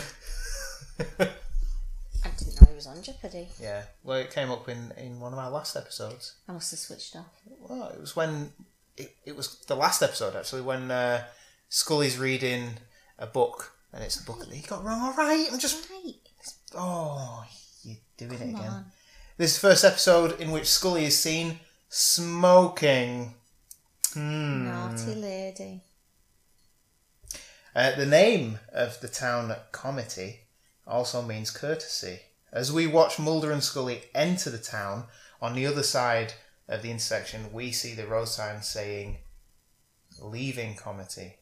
I 0.98 2.30
didn't 2.38 2.62
know 2.62 2.68
he 2.70 2.76
was 2.76 2.88
on 2.88 3.04
Jeopardy. 3.04 3.50
yeah, 3.62 3.84
well, 4.02 4.20
it 4.20 4.32
came 4.32 4.50
up 4.50 4.70
in, 4.70 4.94
in 4.98 5.20
one 5.20 5.34
of 5.34 5.40
our 5.40 5.52
last 5.52 5.76
episodes. 5.76 6.36
I 6.48 6.54
must 6.54 6.72
have 6.72 6.80
switched 6.80 7.18
off. 7.18 7.38
Well, 7.60 7.90
it 7.90 8.00
was 8.00 8.16
when 8.16 8.54
it, 8.98 9.16
it 9.26 9.36
was 9.36 9.60
the 9.68 9.76
last 9.76 10.02
episode 10.02 10.36
actually 10.36 10.62
when 10.62 10.92
uh, 10.92 11.24
Scully's 11.70 12.18
reading 12.18 12.78
a 13.20 13.28
book 13.28 13.74
and 13.94 14.04
it's 14.04 14.20
a 14.20 14.24
book 14.26 14.40
that 14.40 14.50
he 14.54 14.66
got 14.68 14.84
wrong. 14.84 15.02
All 15.02 15.14
right, 15.14 15.48
I'm 15.52 15.60
just 15.60 15.90
Right. 15.90 16.16
oh, 16.76 17.46
you're 17.84 17.98
doing 18.18 18.34
it 18.34 18.50
again. 18.50 18.56
on. 18.58 18.86
This 19.38 19.52
is 19.52 19.62
the 19.62 19.68
first 19.70 19.84
episode 19.86 20.40
in 20.40 20.52
which 20.52 20.68
Scully 20.68 21.06
is 21.06 21.18
seen 21.18 21.60
smoking. 21.90 23.34
Hmm. 24.14 24.66
Naughty 24.66 25.16
lady. 25.16 25.82
Uh, 27.76 27.96
the 27.96 28.06
name 28.06 28.60
of 28.72 29.00
the 29.02 29.08
town 29.10 29.54
Comity 29.74 30.38
also 30.88 31.22
means 31.22 31.52
courtesy. 31.52 32.20
As 32.52 32.72
we 32.72 32.88
watch 32.88 33.20
Mulder 33.20 33.52
and 33.52 33.62
Scully 33.64 34.04
enter 34.14 34.50
the 34.50 34.58
town, 34.58 35.06
on 35.42 35.54
the 35.54 35.66
other 35.66 35.84
side 35.84 36.34
of 36.68 36.82
the 36.82 36.92
intersection, 36.92 37.52
we 37.54 37.72
see 37.72 37.94
the 37.94 38.08
road 38.08 38.26
sign 38.28 38.62
saying 38.62 39.18
leaving 40.22 40.76
Comity. 40.76 41.34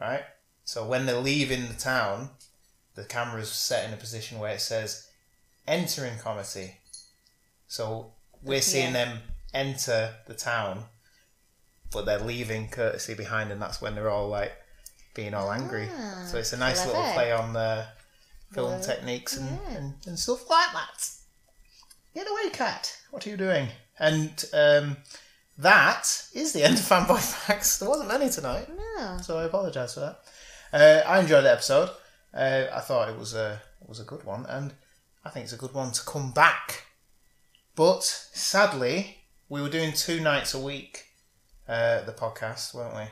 Right? 0.00 0.24
So 0.64 0.86
when 0.86 1.06
they're 1.06 1.20
leaving 1.20 1.68
the 1.68 1.74
town, 1.74 2.30
the 2.94 3.04
camera's 3.04 3.50
set 3.50 3.86
in 3.86 3.94
a 3.94 3.96
position 3.98 4.38
where 4.38 4.54
it 4.54 4.60
says 4.60 5.08
entering 5.66 6.14
Comity. 6.18 6.74
So 7.68 8.12
we're 8.42 8.62
seeing 8.62 8.92
Yeah. 8.94 9.04
them 9.04 9.22
enter 9.52 10.16
the 10.26 10.34
town, 10.34 10.86
but 11.90 12.04
they're 12.06 12.18
leaving 12.18 12.68
courtesy 12.68 13.14
behind, 13.14 13.52
and 13.52 13.62
that's 13.62 13.80
when 13.80 13.94
they're 13.94 14.10
all 14.10 14.28
like 14.28 14.52
being 15.14 15.32
all 15.34 15.52
angry. 15.52 15.88
Ah, 15.96 16.26
so 16.28 16.38
it's 16.38 16.52
a 16.52 16.56
nice 16.56 16.84
little 16.84 17.00
clever. 17.00 17.14
play 17.14 17.32
on 17.32 17.52
the 17.52 17.86
film 18.52 18.72
Well, 18.72 18.82
techniques 18.82 19.36
and, 19.36 19.48
yeah. 19.48 19.76
and, 19.76 19.94
and 20.06 20.18
stuff 20.18 20.48
like 20.50 20.72
that. 20.72 21.10
Get 22.14 22.28
away, 22.30 22.50
cat! 22.50 22.96
What 23.14 23.24
are 23.28 23.30
you 23.30 23.36
doing? 23.36 23.68
And 23.96 24.44
um, 24.52 24.96
that 25.58 26.26
is 26.34 26.52
the 26.52 26.64
end 26.64 26.74
of 26.74 26.80
Fanboy 26.84 27.20
Facts. 27.20 27.78
There 27.78 27.88
wasn't 27.88 28.08
many 28.08 28.28
tonight, 28.28 28.68
No. 28.98 29.18
so 29.22 29.38
I 29.38 29.44
apologise 29.44 29.94
for 29.94 30.00
that. 30.00 30.18
Uh, 30.72 31.08
I 31.08 31.20
enjoyed 31.20 31.44
the 31.44 31.52
episode. 31.52 31.90
Uh, 32.34 32.64
I 32.74 32.80
thought 32.80 33.08
it 33.08 33.16
was 33.16 33.32
a 33.34 33.62
it 33.80 33.88
was 33.88 34.00
a 34.00 34.04
good 34.04 34.24
one, 34.24 34.46
and 34.46 34.74
I 35.24 35.30
think 35.30 35.44
it's 35.44 35.52
a 35.52 35.56
good 35.56 35.72
one 35.72 35.92
to 35.92 36.04
come 36.04 36.32
back. 36.32 36.86
But 37.76 38.02
sadly, 38.02 39.18
we 39.48 39.62
were 39.62 39.68
doing 39.70 39.92
two 39.92 40.18
nights 40.18 40.52
a 40.52 40.58
week 40.60 41.04
uh, 41.68 42.02
the 42.02 42.12
podcast, 42.12 42.74
weren't 42.74 42.96
we? 42.96 43.04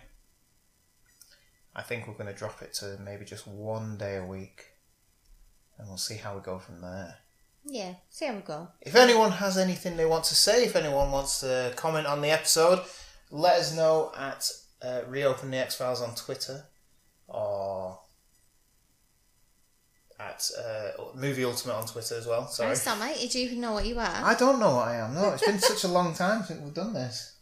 I 1.77 1.83
think 1.83 2.09
we're 2.09 2.15
going 2.15 2.27
to 2.27 2.35
drop 2.35 2.61
it 2.61 2.75
to 2.81 2.99
maybe 3.05 3.25
just 3.25 3.47
one 3.47 3.99
day 3.99 4.17
a 4.17 4.27
week, 4.27 4.65
and 5.79 5.87
we'll 5.87 5.97
see 5.97 6.17
how 6.17 6.35
we 6.35 6.41
go 6.43 6.59
from 6.59 6.81
there. 6.81 7.19
Yeah, 7.65 7.95
see 8.11 8.27
how 8.27 8.35
we 8.35 8.41
go. 8.41 8.69
If 8.81 8.95
anyone 8.97 9.31
has 9.33 9.57
anything 9.57 9.97
they 9.97 10.07
want 10.07 10.25
to 10.25 10.35
say, 10.35 10.65
if 10.65 10.75
anyone 10.77 11.11
wants 11.13 11.41
to 11.41 11.73
comment 11.77 12.07
on 12.07 12.21
the 12.21 12.31
episode, 12.31 12.81
let 13.31 13.61
us 13.61 13.75
know 13.75 14.13
at 14.17 14.51
uh, 14.83 15.03
Reopen 15.09 15.51
the 15.51 15.59
X 15.59 15.77
Files 15.77 16.03
on 16.03 16.15
Twitter 16.15 16.65
or 17.29 18.01
at 20.19 20.51
uh, 20.59 21.03
Movie 21.15 21.45
Ultimate 21.45 21.75
on 21.75 21.87
Twitter 21.87 22.17
as 22.17 22.27
well. 22.27 22.47
Sorry. 22.49 22.71
Nice, 22.71 22.99
mate. 22.99 23.19
Did 23.21 23.35
you 23.35 23.45
even 23.45 23.61
know 23.61 23.73
what 23.73 23.87
you 23.87 23.99
are? 23.99 24.21
I 24.23 24.35
don't 24.35 24.59
know 24.59 24.77
what 24.77 24.89
I 24.89 24.97
am. 24.97 25.15
No, 25.15 25.31
it's 25.31 25.45
been 25.45 25.59
such 25.61 25.85
a 25.85 25.89
long 25.89 26.15
time 26.15 26.43
since 26.45 26.61
we've 26.61 26.75
done 26.75 26.95
this. 26.95 27.37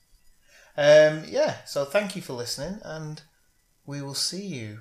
Um, 0.76 1.24
yeah, 1.26 1.56
so 1.64 1.84
thank 1.84 2.14
you 2.16 2.22
for 2.22 2.34
listening, 2.34 2.80
and 2.84 3.20
we 3.84 4.00
will 4.00 4.14
see 4.14 4.46
you 4.46 4.80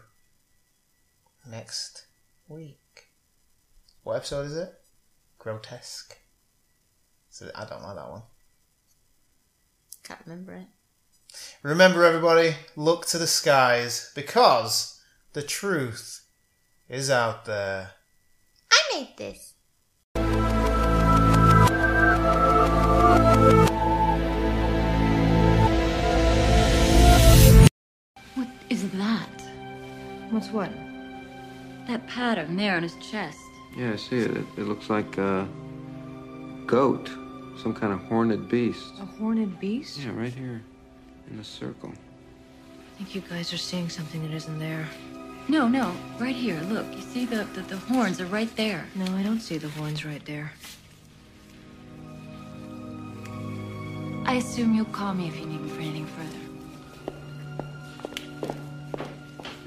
next 1.50 2.06
week. 2.48 3.08
What 4.04 4.18
episode 4.18 4.46
is 4.46 4.56
it? 4.58 4.79
Grotesque. 5.50 6.16
So 7.32 7.50
I 7.56 7.66
don't 7.66 7.82
know 7.82 7.96
that 7.96 8.08
one. 8.08 8.22
Can't 10.04 10.20
remember 10.28 10.54
it. 10.54 10.68
Remember, 11.64 12.04
everybody, 12.04 12.56
look 12.76 13.08
to 13.08 13.18
the 13.18 13.26
skies 13.26 14.12
because 14.14 15.02
the 15.34 15.42
truth 15.42 16.22
is 16.88 17.10
out 17.10 17.46
there. 17.46 17.94
I 18.72 18.80
made 18.94 19.18
this. 19.18 19.56
What 28.36 28.48
is 28.70 28.88
that? 28.92 29.42
What's 30.30 30.50
what? 30.50 30.72
That 31.88 32.06
pattern 32.08 32.56
there 32.56 32.76
on 32.76 32.84
his 32.84 32.96
chest. 32.98 33.40
Yeah, 33.76 33.94
I 33.94 33.96
see 33.96 34.18
it. 34.18 34.32
It, 34.32 34.46
it 34.58 34.64
looks 34.68 34.90
like 34.90 35.18
a 35.18 35.48
goat, 36.66 37.10
some 37.62 37.74
kind 37.74 37.94
of 37.94 38.00
horned 38.04 38.50
beast. 38.50 38.94
A 39.02 39.06
horned 39.06 39.60
beast? 39.60 40.00
Yeah, 40.00 40.12
right 40.16 40.34
here 40.34 40.62
in 41.30 41.38
the 41.38 41.44
circle. 41.44 41.92
I 41.92 42.98
think 42.98 43.16
you 43.16 43.22
guys 43.22 43.54
are 43.54 43.58
seeing 43.58 43.90
something 43.90 44.22
that 44.24 44.32
isn't 44.36 44.60
there. 44.60 44.86
No, 45.48 45.68
no, 45.68 45.94
right 46.20 46.36
here. 46.36 46.60
Look, 46.70 46.86
you 46.94 47.02
see 47.02 47.26
the, 47.26 47.46
the, 47.54 47.62
the 47.62 47.78
horns 47.78 48.22
are 48.22 48.28
right 48.28 48.54
there. 48.56 48.86
No, 48.96 49.06
I 49.16 49.24
don't 49.24 49.40
see 49.40 49.58
the 49.58 49.70
horns 49.70 50.06
right 50.06 50.24
there. 50.26 50.52
I 54.26 54.36
assume 54.36 54.76
you'll 54.76 54.86
call 54.86 55.16
me 55.16 55.28
if 55.28 55.40
you 55.40 55.46
need 55.48 55.62
me 55.62 55.70
for 55.70 55.82
anything 55.82 56.06
further. 56.06 56.38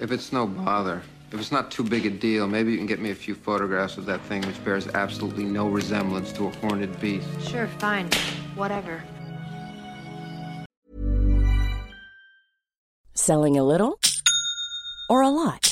If 0.01 0.13
it's 0.13 0.33
no 0.33 0.47
bother, 0.47 1.03
if 1.33 1.41
it's 1.41 1.53
not 1.53 1.71
too 1.71 1.83
big 1.83 2.05
a 2.05 2.11
deal, 2.11 2.47
maybe 2.47 2.73
you 2.73 2.77
can 2.77 2.87
get 2.87 3.01
me 3.01 3.11
a 3.11 3.15
few 3.15 3.35
photographs 3.35 3.97
of 3.97 4.05
that 4.07 4.21
thing 4.23 4.43
which 4.43 4.63
bears 4.65 4.87
absolutely 4.89 5.45
no 5.45 5.69
resemblance 5.69 6.31
to 6.33 6.47
a 6.47 6.51
horned 6.57 7.01
beast. 7.01 7.27
Sure, 7.49 7.67
fine. 7.79 8.09
Whatever. 8.55 9.03
Selling 13.15 13.57
a 13.57 13.65
little 13.65 13.99
or 15.09 15.23
a 15.23 15.29
lot? 15.29 15.72